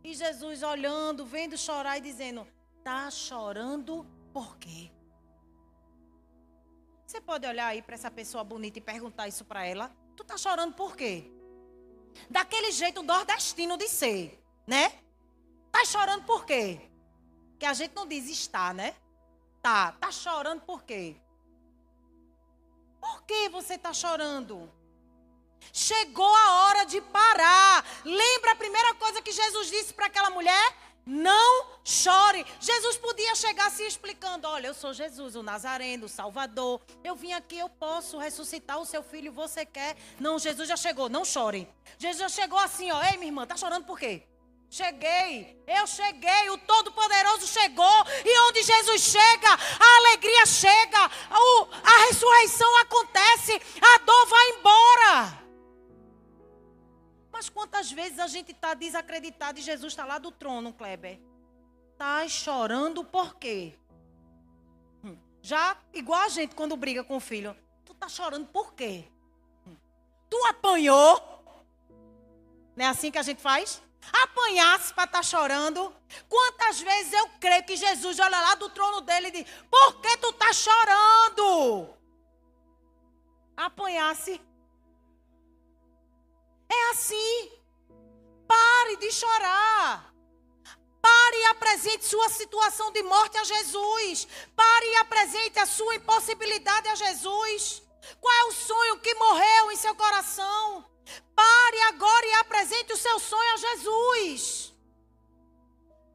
E 0.03 0.15
Jesus 0.15 0.63
olhando, 0.63 1.23
vendo 1.23 1.55
chorar 1.55 1.99
e 1.99 2.01
dizendo: 2.01 2.47
Tá 2.83 3.11
chorando 3.11 4.03
por 4.33 4.57
quê? 4.57 4.91
Você 7.05 7.21
pode 7.21 7.45
olhar 7.45 7.67
aí 7.67 7.83
para 7.83 7.93
essa 7.93 8.09
pessoa 8.09 8.43
bonita 8.43 8.79
e 8.79 8.81
perguntar 8.81 9.27
isso 9.27 9.45
para 9.45 9.63
ela: 9.63 9.95
Tu 10.15 10.23
tá 10.23 10.37
chorando 10.39 10.73
por 10.73 10.97
quê? 10.97 11.36
Daquele 12.29 12.71
jeito 12.71 13.03
nordestino 13.03 13.77
de 13.77 13.87
ser, 13.87 14.41
né? 14.65 14.91
Tá 15.71 15.85
chorando 15.85 16.25
por 16.25 16.45
quê? 16.45 16.81
Que 17.59 17.65
a 17.65 17.73
gente 17.73 17.93
não 17.93 18.07
diz 18.07 18.27
está, 18.29 18.73
né? 18.73 18.95
Tá, 19.61 19.91
tá 19.93 20.11
chorando 20.11 20.61
por 20.61 20.83
quê? 20.83 21.15
Por 22.99 23.23
que 23.23 23.49
você 23.49 23.75
está 23.75 23.93
chorando? 23.93 24.71
Chegou 25.73 26.33
a 26.35 26.63
hora 26.63 26.85
de 26.85 27.01
parar. 27.01 27.85
Lembra 28.03 28.51
a 28.51 28.55
primeira 28.55 28.93
coisa 28.95 29.21
que 29.21 29.31
Jesus 29.31 29.69
disse 29.69 29.93
para 29.93 30.07
aquela 30.07 30.29
mulher? 30.29 30.75
Não 31.07 31.67
chore. 31.85 32.45
Jesus 32.59 32.97
podia 32.97 33.33
chegar 33.33 33.71
se 33.71 33.83
explicando: 33.83 34.45
Olha, 34.45 34.67
eu 34.67 34.73
sou 34.73 34.93
Jesus, 34.93 35.37
o 35.37 35.41
Nazareno, 35.41 36.05
o 36.05 36.09
Salvador. 36.09 36.81
Eu 37.01 37.15
vim 37.15 37.31
aqui, 37.31 37.57
eu 37.57 37.69
posso 37.69 38.17
ressuscitar 38.17 38.77
o 38.77 38.85
seu 38.85 39.01
filho. 39.01 39.31
Você 39.31 39.65
quer? 39.65 39.95
Não, 40.19 40.37
Jesus 40.37 40.67
já 40.67 40.75
chegou. 40.75 41.07
Não 41.07 41.23
chore. 41.23 41.65
Jesus 41.97 42.19
já 42.19 42.41
chegou 42.41 42.59
assim: 42.59 42.91
ó, 42.91 43.01
Ei, 43.05 43.15
minha 43.15 43.29
irmã, 43.29 43.47
tá 43.47 43.55
chorando 43.55 43.85
por 43.85 43.97
quê? 43.97 44.23
Cheguei, 44.69 45.63
eu 45.65 45.87
cheguei, 45.87 46.49
o 46.49 46.57
Todo-Poderoso 46.57 47.47
chegou, 47.47 48.05
e 48.25 48.39
onde 48.49 48.63
Jesus 48.63 49.01
chega, 49.01 49.47
a 49.49 49.97
alegria 49.99 50.45
chega, 50.45 51.09
a 51.83 52.05
ressurreição 52.09 52.77
acontece, 52.79 53.53
a 53.81 53.97
dor 53.99 54.25
vai 54.25 54.49
embora. 54.49 55.46
Mas 57.37 57.49
quantas 57.49 57.91
vezes 57.91 58.17
a 58.17 58.25
gente 58.25 58.51
está 58.51 58.73
desacreditado 58.73 59.59
e 59.59 59.61
Jesus 59.61 59.93
está 59.93 60.03
lá 60.03 60.17
do 60.17 60.31
trono, 60.31 60.73
Kleber? 60.73 61.19
Está 61.91 62.27
chorando 62.27 63.03
por 63.03 63.35
quê? 63.35 63.77
Hum, 65.03 65.15
já, 65.39 65.77
igual 65.93 66.21
a 66.21 66.29
gente 66.29 66.55
quando 66.55 66.75
briga 66.75 67.03
com 67.03 67.17
o 67.17 67.19
filho, 67.19 67.55
tu 67.85 67.91
está 67.91 68.09
chorando 68.09 68.47
por 68.47 68.73
quê? 68.73 69.05
Hum, 69.67 69.75
tu 70.27 70.45
apanhou? 70.47 71.21
Não 72.75 72.85
é 72.85 72.87
assim 72.87 73.11
que 73.11 73.19
a 73.19 73.23
gente 73.23 73.39
faz? 73.39 73.83
apanhasse 74.23 74.91
para 74.95 75.03
estar 75.03 75.19
tá 75.19 75.23
chorando. 75.23 75.93
Quantas 76.27 76.79
vezes 76.79 77.13
eu 77.13 77.29
creio 77.39 77.63
que 77.65 77.75
Jesus 77.75 78.17
olha 78.17 78.41
lá 78.41 78.55
do 78.55 78.67
trono 78.69 79.01
dele 79.01 79.27
e 79.27 79.31
diz: 79.31 79.45
Por 79.69 80.01
que 80.01 80.17
tu 80.17 80.29
está 80.29 80.51
chorando? 80.53 81.93
Apanhasse. 83.55 84.41
É 86.69 86.89
assim. 86.91 87.51
Pare 88.47 88.97
de 88.97 89.11
chorar. 89.11 90.13
Pare 91.01 91.37
e 91.37 91.45
apresente 91.45 92.05
sua 92.05 92.29
situação 92.29 92.91
de 92.91 93.03
morte 93.03 93.37
a 93.37 93.43
Jesus. 93.43 94.27
Pare 94.55 94.85
e 94.87 94.95
apresente 94.97 95.59
a 95.59 95.65
sua 95.65 95.95
impossibilidade 95.95 96.87
a 96.89 96.95
Jesus. 96.95 97.81
Qual 98.19 98.33
é 98.33 98.43
o 98.45 98.51
sonho 98.53 98.99
que 98.99 99.13
morreu 99.15 99.71
em 99.71 99.75
seu 99.75 99.95
coração? 99.95 100.85
Pare 101.35 101.81
agora 101.83 102.25
e 102.25 102.33
apresente 102.35 102.93
o 102.93 102.97
seu 102.97 103.19
sonho 103.19 103.53
a 103.53 103.57
Jesus. 103.57 104.73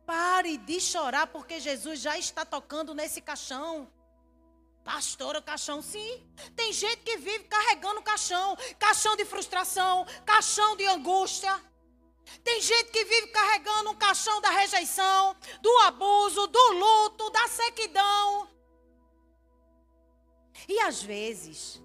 Pare 0.05 0.57
de 0.59 0.81
chorar, 0.81 1.27
porque 1.29 1.61
Jesus 1.61 2.01
já 2.01 2.19
está 2.19 2.45
tocando 2.45 2.95
nesse 2.95 3.21
caixão. 3.21 3.91
Pastora, 4.85 5.41
caixão, 5.41 5.81
sim. 5.81 6.27
Tem 6.57 6.73
gente 6.73 6.99
que 6.99 7.17
vive 7.17 7.45
carregando 7.45 8.03
caixão 8.03 8.57
caixão 8.79 9.17
de 9.17 9.25
frustração, 9.25 10.05
caixão 10.25 10.77
de 10.77 10.87
angústia. 10.87 11.61
Tem 12.43 12.61
gente 12.61 12.91
que 12.91 13.05
vive 13.05 13.29
carregando 13.29 13.91
um 13.91 13.97
caixão 13.97 14.41
da 14.41 14.51
rejeição, 14.51 15.37
do 15.61 15.79
abuso, 15.79 16.47
do 16.47 16.73
luto, 16.73 17.31
da 17.31 17.49
sequidão. 17.49 18.49
E 20.69 20.79
às 20.81 21.03
vezes, 21.03 21.83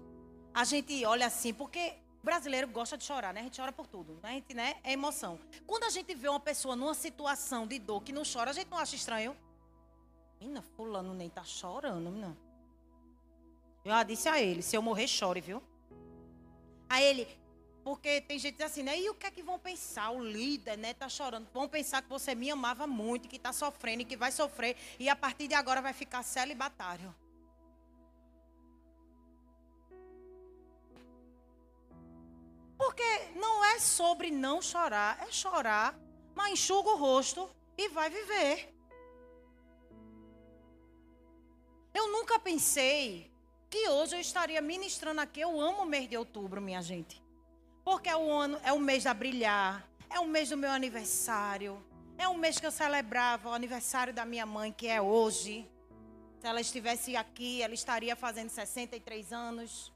a 0.54 0.64
gente 0.64 1.04
olha 1.04 1.26
assim, 1.26 1.52
porque 1.52 1.94
o 2.20 2.24
brasileiro 2.24 2.68
gosta 2.68 2.96
de 2.96 3.04
chorar, 3.04 3.32
né? 3.32 3.40
A 3.40 3.44
gente 3.44 3.60
chora 3.60 3.72
por 3.72 3.86
tudo. 3.86 4.14
Né? 4.22 4.30
A 4.30 4.32
gente, 4.32 4.54
né? 4.54 4.76
É 4.82 4.92
emoção. 4.92 5.38
Quando 5.66 5.84
a 5.84 5.90
gente 5.90 6.14
vê 6.14 6.28
uma 6.28 6.40
pessoa 6.40 6.74
numa 6.74 6.94
situação 6.94 7.66
de 7.66 7.78
dor 7.78 8.02
que 8.02 8.12
não 8.12 8.22
chora, 8.24 8.50
a 8.50 8.54
gente 8.54 8.70
não 8.70 8.78
acha 8.78 8.96
estranho? 8.96 9.36
Menina, 10.40 10.62
fulano 10.62 11.14
nem 11.14 11.28
tá 11.28 11.44
chorando, 11.44 12.10
menina. 12.10 12.36
Eu 13.84 13.92
já 13.92 14.02
disse 14.02 14.28
a 14.28 14.40
ele, 14.40 14.62
se 14.62 14.76
eu 14.76 14.82
morrer, 14.82 15.06
chore, 15.06 15.40
viu? 15.40 15.62
A 16.88 17.02
ele, 17.02 17.26
porque 17.88 18.20
tem 18.20 18.38
gente 18.38 18.62
assim, 18.62 18.82
né? 18.82 18.98
E 18.98 19.08
o 19.08 19.14
que 19.14 19.26
é 19.26 19.30
que 19.30 19.42
vão 19.42 19.58
pensar? 19.58 20.10
O 20.10 20.22
líder, 20.22 20.76
né? 20.76 20.92
Tá 20.92 21.08
chorando. 21.08 21.48
Vão 21.54 21.66
pensar 21.66 22.02
que 22.02 22.08
você 22.08 22.34
me 22.34 22.50
amava 22.50 22.86
muito, 22.86 23.28
que 23.28 23.38
tá 23.38 23.50
sofrendo 23.50 24.02
e 24.02 24.04
que 24.04 24.16
vai 24.16 24.30
sofrer. 24.30 24.76
E 24.98 25.08
a 25.08 25.16
partir 25.16 25.48
de 25.48 25.54
agora 25.54 25.80
vai 25.80 25.94
ficar 25.94 26.22
celibatário. 26.22 27.14
Porque 32.76 33.30
não 33.36 33.64
é 33.64 33.78
sobre 33.78 34.30
não 34.30 34.60
chorar, 34.60 35.26
é 35.26 35.32
chorar, 35.32 35.98
mas 36.34 36.52
enxuga 36.52 36.90
o 36.90 36.96
rosto 36.96 37.50
e 37.76 37.88
vai 37.88 38.10
viver. 38.10 38.72
Eu 41.94 42.12
nunca 42.12 42.38
pensei 42.38 43.27
que 43.70 43.88
hoje 43.88 44.16
eu 44.16 44.20
estaria 44.20 44.60
ministrando 44.60 45.20
aqui. 45.20 45.40
Eu 45.40 45.60
amo 45.60 45.82
o 45.82 45.86
mês 45.86 46.08
de 46.08 46.16
outubro, 46.16 46.60
minha 46.60 46.82
gente. 46.82 47.22
Porque 47.84 48.08
é 48.08 48.16
o, 48.16 48.30
ano, 48.30 48.60
é 48.62 48.72
o 48.72 48.78
mês 48.78 49.04
da 49.04 49.14
brilhar, 49.14 49.88
é 50.10 50.20
o 50.20 50.26
mês 50.26 50.50
do 50.50 50.56
meu 50.56 50.70
aniversário, 50.70 51.82
é 52.18 52.28
o 52.28 52.36
mês 52.36 52.58
que 52.58 52.66
eu 52.66 52.70
celebrava 52.70 53.48
o 53.48 53.52
aniversário 53.52 54.12
da 54.12 54.24
minha 54.24 54.44
mãe, 54.44 54.72
que 54.72 54.86
é 54.86 55.00
hoje. 55.00 55.68
Se 56.38 56.46
ela 56.46 56.60
estivesse 56.60 57.16
aqui, 57.16 57.62
ela 57.62 57.74
estaria 57.74 58.14
fazendo 58.14 58.50
63 58.50 59.32
anos. 59.32 59.92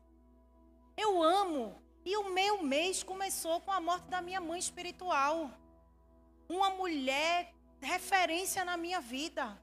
Eu 0.96 1.22
amo 1.22 1.80
e 2.04 2.16
o 2.16 2.30
meu 2.30 2.62
mês 2.62 3.02
começou 3.02 3.60
com 3.60 3.70
a 3.70 3.80
morte 3.80 4.06
da 4.08 4.20
minha 4.20 4.40
mãe 4.40 4.58
espiritual. 4.58 5.50
Uma 6.48 6.70
mulher 6.70 7.52
referência 7.80 8.64
na 8.64 8.76
minha 8.76 9.00
vida. 9.00 9.60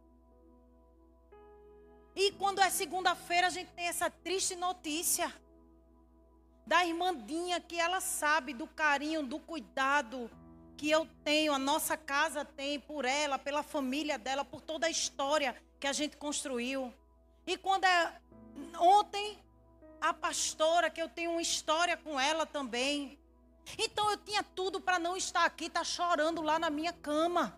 E 2.22 2.34
quando 2.34 2.60
é 2.60 2.70
segunda-feira, 2.70 3.48
a 3.48 3.50
gente 3.50 3.72
tem 3.72 3.86
essa 3.86 4.10
triste 4.10 4.54
notícia 4.54 5.34
da 6.68 6.86
irmandinha 6.86 7.62
que 7.62 7.80
ela 7.80 8.02
sabe 8.02 8.54
do 8.54 8.68
carinho, 8.68 9.26
do 9.26 9.40
cuidado 9.40 10.30
que 10.76 10.92
eu 10.92 11.08
tenho, 11.24 11.54
a 11.54 11.58
nossa 11.58 11.96
casa 11.96 12.44
tem 12.44 12.78
por 12.78 13.06
ela, 13.06 13.40
pela 13.40 13.64
família 13.64 14.20
dela, 14.20 14.44
por 14.44 14.60
toda 14.60 14.88
a 14.88 14.90
história 14.90 15.56
que 15.80 15.88
a 15.88 15.94
gente 15.94 16.18
construiu. 16.18 16.94
E 17.48 17.58
quando 17.58 17.86
é 17.86 18.22
ontem 18.78 19.40
a 20.02 20.14
pastora, 20.14 20.90
que 20.90 21.02
eu 21.02 21.08
tenho 21.08 21.32
uma 21.32 21.42
história 21.42 21.96
com 21.96 22.20
ela 22.20 22.46
também. 22.46 23.18
Então 23.78 24.12
eu 24.12 24.18
tinha 24.18 24.44
tudo 24.44 24.82
para 24.82 25.00
não 25.00 25.16
estar 25.16 25.46
aqui, 25.46 25.70
tá 25.70 25.86
chorando 25.86 26.42
lá 26.42 26.60
na 26.60 26.70
minha 26.70 26.92
cama. 26.92 27.58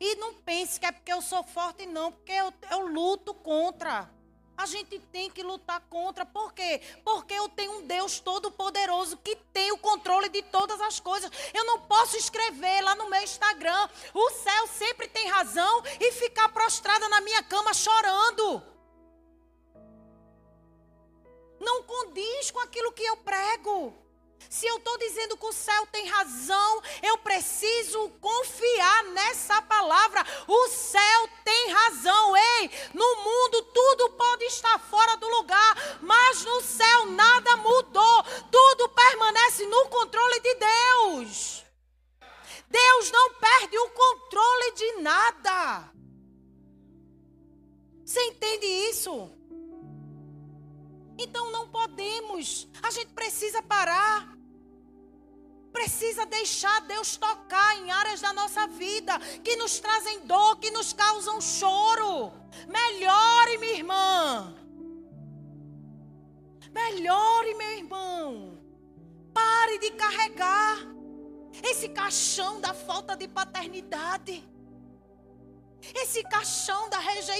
E 0.00 0.16
não 0.16 0.34
pense 0.34 0.78
que 0.78 0.86
é 0.86 0.92
porque 0.92 1.12
eu 1.12 1.22
sou 1.22 1.42
forte, 1.42 1.86
não, 1.86 2.12
porque 2.12 2.32
eu, 2.32 2.52
eu 2.70 2.86
luto 2.86 3.34
contra. 3.34 4.10
A 4.56 4.66
gente 4.66 4.98
tem 4.98 5.30
que 5.30 5.42
lutar 5.42 5.80
contra. 5.88 6.26
Por 6.26 6.52
quê? 6.52 6.80
Porque 7.04 7.34
eu 7.34 7.48
tenho 7.48 7.78
um 7.78 7.86
Deus 7.86 8.20
todo-poderoso 8.20 9.16
que 9.16 9.34
tem 9.52 9.72
o 9.72 9.78
controle 9.78 10.28
de 10.28 10.42
todas 10.42 10.80
as 10.80 11.00
coisas. 11.00 11.30
Eu 11.54 11.64
não 11.64 11.80
posso 11.80 12.16
escrever 12.16 12.82
lá 12.82 12.94
no 12.94 13.08
meu 13.08 13.22
Instagram: 13.22 13.88
o 14.14 14.30
céu 14.30 14.66
sempre 14.68 15.08
tem 15.08 15.28
razão 15.28 15.82
e 15.98 16.12
ficar 16.12 16.48
prostrada 16.50 17.08
na 17.08 17.20
minha 17.20 17.42
cama 17.42 17.72
chorando 17.72 18.72
não 21.62 21.82
condiz 21.84 22.50
com 22.50 22.58
aquilo 22.58 22.92
que 22.92 23.04
eu 23.04 23.16
prego. 23.18 23.94
Se 24.48 24.66
eu 24.66 24.76
estou 24.76 24.98
dizendo 24.98 25.36
que 25.36 25.46
o 25.46 25.52
céu 25.52 25.86
tem 25.86 26.06
razão, 26.08 26.82
eu 27.02 27.18
preciso 27.18 28.08
confiar 28.20 29.04
nessa 29.04 29.62
palavra. 29.62 30.24
O 30.46 30.68
céu 30.68 31.28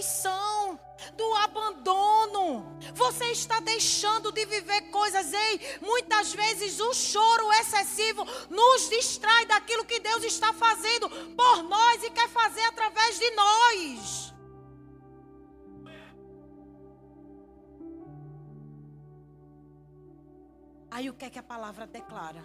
rejeição, 0.03 0.79
do 1.17 1.35
abandono. 1.35 2.79
Você 2.95 3.27
está 3.27 3.61
deixando 3.61 4.33
de 4.33 4.45
viver 4.45 4.91
coisas, 4.91 5.33
ei, 5.33 5.79
muitas 5.81 6.35
vezes 6.35 6.81
o 6.81 6.93
choro 6.93 7.53
excessivo 7.53 8.25
nos 8.51 8.89
distrai 8.89 9.47
daquilo 9.47 9.85
que 9.85 10.01
Deus 10.01 10.25
está 10.25 10.53
fazendo 10.53 11.09
por 11.09 11.63
nós 11.63 12.03
e 12.03 12.11
quer 12.11 12.29
fazer 12.29 12.63
através 12.65 13.19
de 13.19 13.31
nós. 13.31 14.33
Aí 20.91 21.09
o 21.09 21.15
que 21.15 21.25
é 21.25 21.31
que 21.31 21.39
a 21.39 21.43
palavra 21.43 21.87
declara? 21.87 22.45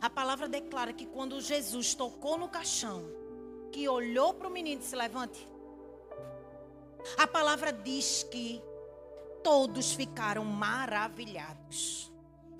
A 0.00 0.08
palavra 0.08 0.48
declara 0.48 0.92
que 0.92 1.04
quando 1.04 1.40
Jesus 1.40 1.94
tocou 1.94 2.38
no 2.38 2.48
caixão, 2.48 3.02
que 3.72 3.88
olhou 3.88 4.32
para 4.34 4.46
o 4.46 4.50
menino 4.50 4.80
e 4.80 4.84
disse: 4.84 4.94
Levante. 4.94 5.49
A 7.16 7.26
palavra 7.26 7.72
diz 7.72 8.22
que 8.30 8.62
todos 9.42 9.92
ficaram 9.92 10.44
maravilhados 10.44 12.10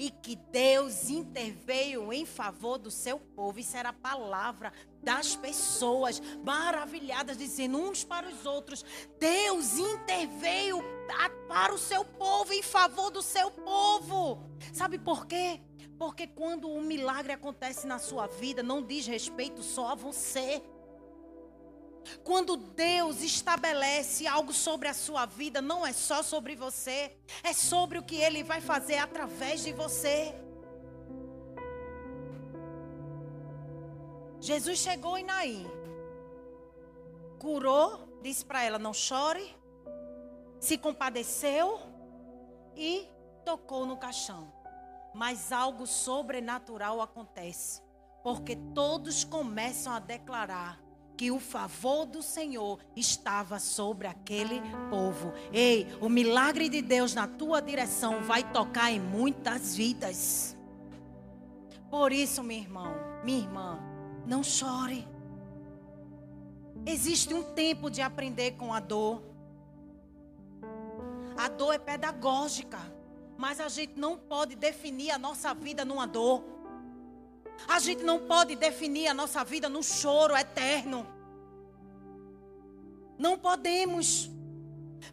e 0.00 0.10
que 0.10 0.34
Deus 0.34 1.10
interveio 1.10 2.10
em 2.10 2.24
favor 2.24 2.78
do 2.78 2.90
seu 2.90 3.18
povo. 3.18 3.58
Isso 3.58 3.76
era 3.76 3.90
a 3.90 3.92
palavra 3.92 4.72
das 5.02 5.36
pessoas 5.36 6.22
maravilhadas, 6.42 7.36
dizendo 7.36 7.78
uns 7.78 8.02
para 8.02 8.26
os 8.26 8.46
outros: 8.46 8.82
Deus 9.18 9.76
interveio 9.76 10.82
para 11.46 11.74
o 11.74 11.78
seu 11.78 12.02
povo, 12.02 12.52
em 12.52 12.62
favor 12.62 13.10
do 13.10 13.20
seu 13.20 13.50
povo. 13.50 14.42
Sabe 14.72 14.98
por 14.98 15.26
quê? 15.26 15.60
Porque 15.98 16.26
quando 16.26 16.70
um 16.70 16.80
milagre 16.80 17.34
acontece 17.34 17.86
na 17.86 17.98
sua 17.98 18.26
vida, 18.26 18.62
não 18.62 18.82
diz 18.82 19.06
respeito 19.06 19.62
só 19.62 19.88
a 19.88 19.94
você. 19.94 20.62
Quando 22.24 22.56
Deus 22.56 23.22
estabelece 23.22 24.26
algo 24.26 24.52
sobre 24.52 24.88
a 24.88 24.94
sua 24.94 25.26
vida, 25.26 25.60
não 25.60 25.86
é 25.86 25.92
só 25.92 26.22
sobre 26.22 26.56
você, 26.56 27.16
é 27.42 27.52
sobre 27.52 27.98
o 27.98 28.02
que 28.02 28.16
Ele 28.16 28.42
vai 28.42 28.60
fazer 28.60 28.98
através 28.98 29.62
de 29.62 29.72
você. 29.72 30.34
Jesus 34.40 34.78
chegou 34.78 35.18
em 35.18 35.24
Naim, 35.24 35.66
curou, 37.38 38.18
disse 38.22 38.44
para 38.44 38.62
ela: 38.62 38.78
não 38.78 38.94
chore, 38.94 39.54
se 40.58 40.78
compadeceu 40.78 41.80
e 42.74 43.06
tocou 43.44 43.84
no 43.84 43.96
caixão. 43.96 44.52
Mas 45.12 45.50
algo 45.50 45.86
sobrenatural 45.86 47.00
acontece, 47.02 47.82
porque 48.22 48.56
todos 48.74 49.24
começam 49.24 49.92
a 49.92 49.98
declarar 49.98 50.80
que 51.20 51.30
o 51.30 51.38
favor 51.38 52.06
do 52.06 52.22
Senhor 52.22 52.78
estava 52.96 53.58
sobre 53.58 54.06
aquele 54.06 54.62
povo. 54.88 55.34
Ei, 55.52 55.86
o 56.00 56.08
milagre 56.08 56.66
de 56.66 56.80
Deus 56.80 57.12
na 57.12 57.26
tua 57.26 57.60
direção 57.60 58.22
vai 58.22 58.42
tocar 58.42 58.90
em 58.90 58.98
muitas 58.98 59.76
vidas. 59.76 60.56
Por 61.90 62.10
isso, 62.10 62.42
meu 62.42 62.56
irmão, 62.56 62.94
minha 63.22 63.40
irmã, 63.40 63.78
não 64.26 64.42
chore. 64.42 65.06
Existe 66.86 67.34
um 67.34 67.42
tempo 67.52 67.90
de 67.90 68.00
aprender 68.00 68.52
com 68.52 68.72
a 68.72 68.80
dor. 68.80 69.22
A 71.36 71.50
dor 71.50 71.74
é 71.74 71.78
pedagógica, 71.78 72.78
mas 73.36 73.60
a 73.60 73.68
gente 73.68 74.00
não 74.00 74.16
pode 74.16 74.56
definir 74.56 75.10
a 75.10 75.18
nossa 75.18 75.52
vida 75.52 75.84
numa 75.84 76.06
dor. 76.06 76.42
A 77.68 77.78
gente 77.78 78.02
não 78.02 78.20
pode 78.20 78.56
definir 78.56 79.08
a 79.08 79.14
nossa 79.14 79.44
vida 79.44 79.68
no 79.68 79.82
choro 79.82 80.36
eterno. 80.36 81.06
Não 83.18 83.38
podemos. 83.38 84.30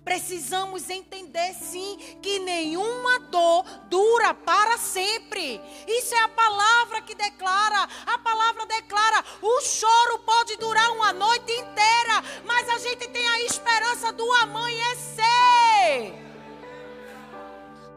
Precisamos 0.04 0.90
entender 0.90 1.54
sim 1.54 1.98
que 2.22 2.40
nenhuma 2.40 3.20
dor 3.20 3.64
dura 3.90 4.34
para 4.34 4.78
sempre. 4.78 5.62
Isso 5.88 6.16
é 6.16 6.20
a 6.20 6.30
palavra 6.30 7.02
que 7.02 7.14
declara. 7.14 7.88
A 8.06 8.18
palavra 8.18 8.66
declara: 8.66 9.24
o 9.42 9.62
choro 9.62 10.20
pode 10.20 10.56
durar 10.58 10.92
uma 10.92 11.12
noite 11.12 11.52
inteira, 11.52 12.24
mas 12.46 12.70
a 12.70 12.78
gente 12.78 13.08
tem 13.10 13.28
a 13.28 13.42
esperança 13.42 14.12
do 14.14 14.30
amanhecer. 14.34 15.26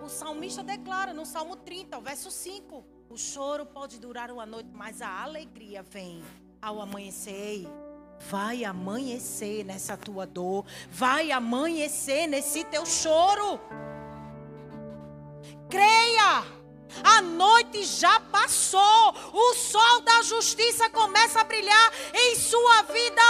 O 0.03 0.09
salmista 0.09 0.63
declara 0.65 1.13
no 1.13 1.25
Salmo 1.25 1.57
30, 1.57 2.01
verso 2.01 2.31
5: 2.31 2.85
o 3.11 3.19
choro 3.19 3.67
pode 3.67 3.99
durar 3.99 4.31
uma 4.31 4.47
noite, 4.47 4.71
mas 4.73 5.03
a 5.03 5.23
alegria 5.23 5.83
vem 5.83 6.23
ao 6.63 6.81
amanhecer. 6.81 7.67
Vai 8.29 8.65
amanhecer 8.65 9.65
nessa 9.65 9.97
tua 9.97 10.27
dor, 10.27 10.65
vai 10.91 11.33
amanhecer 11.33 12.29
nesse 12.29 12.63
teu 12.65 12.87
choro. 12.87 13.59
Creia, 15.69 16.45
a 17.03 17.21
noite 17.21 17.83
já 17.83 18.21
passou, 18.21 19.15
o 19.33 19.55
sol 19.55 20.03
da 20.03 20.23
justiça 20.23 20.89
começa 20.89 21.41
a 21.41 21.45
brilhar 21.45 21.93
em 22.15 22.37
sua 22.37 22.83
vida 22.83 23.23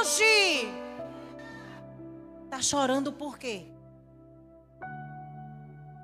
hoje. 0.00 0.74
Tá 2.48 2.60
chorando 2.60 3.12
por 3.12 3.38
quê? 3.38 3.69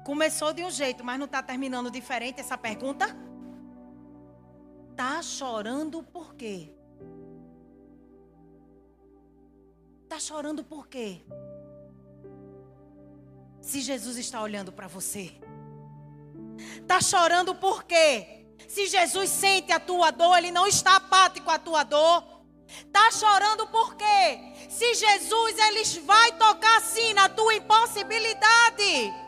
Começou 0.07 0.53
de 0.53 0.63
um 0.63 0.71
jeito, 0.71 1.03
mas 1.03 1.19
não 1.19 1.27
está 1.27 1.43
terminando 1.43 1.91
diferente 1.91 2.39
essa 2.39 2.57
pergunta? 2.57 3.09
Tá 4.95 5.21
chorando 5.21 6.01
por 6.01 6.37
quê? 6.37 6.73
Tá 10.09 10.21
chorando 10.21 10.63
por 10.63 10.87
quê? 10.87 11.23
Se 13.61 13.81
Jesus 13.81 14.17
está 14.17 14.41
olhando 14.41 14.71
para 14.71 14.87
você. 14.87 15.33
Tá 16.87 17.01
chorando 17.01 17.53
por 17.57 17.83
quê? 17.83 18.47
Se 18.69 18.87
Jesus 18.87 19.29
sente 19.29 19.73
a 19.73 19.81
tua 19.81 20.13
dor, 20.13 20.39
ele 20.39 20.53
não 20.53 20.69
está 20.69 20.95
apático 20.95 21.51
à 21.51 21.59
tua 21.59 21.83
dor. 21.83 22.23
Tá 22.93 23.11
chorando 23.11 23.67
por 23.67 23.97
quê? 23.97 24.69
Se 24.71 24.95
Jesus 24.95 25.59
ele 25.59 25.83
vai 26.07 26.31
tocar 26.39 26.81
sim 26.81 27.13
na 27.13 27.29
tua 27.29 27.57
impossibilidade. 27.57 29.26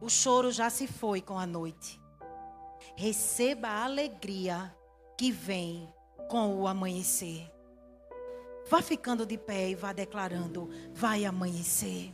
O 0.00 0.08
choro 0.08 0.50
já 0.52 0.70
se 0.70 0.86
foi 0.86 1.20
com 1.20 1.38
a 1.38 1.46
noite. 1.46 2.00
Receba 2.96 3.68
a 3.68 3.84
alegria 3.84 4.74
que 5.16 5.32
vem 5.32 5.92
com 6.28 6.54
o 6.56 6.68
amanhecer. 6.68 7.50
Vá 8.68 8.82
ficando 8.82 9.26
de 9.26 9.36
pé 9.36 9.70
e 9.70 9.74
vá 9.74 9.92
declarando: 9.92 10.70
vai 10.92 11.24
amanhecer. 11.24 12.12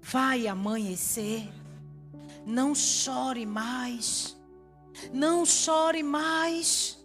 Vai 0.00 0.46
amanhecer. 0.46 1.48
Não 2.46 2.74
chore 2.74 3.44
mais. 3.44 4.38
Não 5.12 5.44
chore 5.44 6.02
mais. 6.02 6.98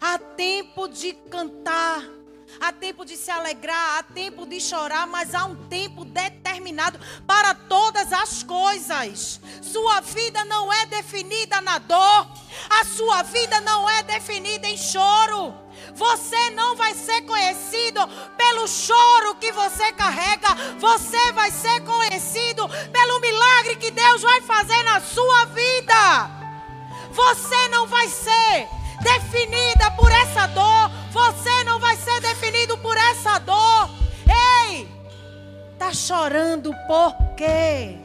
Há 0.00 0.18
tempo 0.18 0.88
de 0.88 1.14
cantar 1.14 2.04
há 2.58 2.72
tempo 2.72 3.04
de 3.04 3.16
se 3.16 3.30
alegrar, 3.30 3.98
há 3.98 4.02
tempo 4.02 4.46
de 4.46 4.60
chorar, 4.60 5.06
mas 5.06 5.34
há 5.34 5.44
um 5.44 5.56
tempo 5.68 6.04
determinado 6.04 6.98
para 7.26 7.54
todas 7.54 8.12
as 8.12 8.42
coisas. 8.42 9.40
Sua 9.62 10.00
vida 10.00 10.44
não 10.44 10.72
é 10.72 10.86
definida 10.86 11.60
na 11.60 11.78
dor, 11.78 12.26
a 12.68 12.84
sua 12.84 13.22
vida 13.22 13.60
não 13.60 13.88
é 13.88 14.02
definida 14.02 14.66
em 14.66 14.76
choro. 14.76 15.54
Você 15.94 16.50
não 16.50 16.76
vai 16.76 16.94
ser 16.94 17.22
conhecido 17.22 18.00
pelo 18.36 18.66
choro 18.68 19.34
que 19.36 19.52
você 19.52 19.92
carrega, 19.92 20.48
você 20.78 21.32
vai 21.32 21.50
ser 21.50 21.82
conhecido 21.84 22.68
pelo 22.92 23.20
milagre 23.20 23.76
que 23.76 23.90
Deus 23.90 24.22
vai 24.22 24.40
fazer 24.42 24.82
na 24.82 25.00
sua 25.00 25.46
vida. 25.46 26.30
Você 27.12 27.68
não 27.68 27.86
vai 27.86 28.08
ser 28.08 28.68
definida 29.02 29.90
por 29.92 30.10
essa 30.10 30.46
dor, 30.48 30.90
você 31.10 31.64
não 31.64 31.78
vai 31.78 31.96
ser 31.96 32.20
definido 32.20 32.78
por 32.78 32.96
essa 32.96 33.38
dor. 33.38 33.90
Ei, 34.68 34.88
tá 35.78 35.92
chorando 35.92 36.72
por 36.86 37.14
quê? 37.36 37.98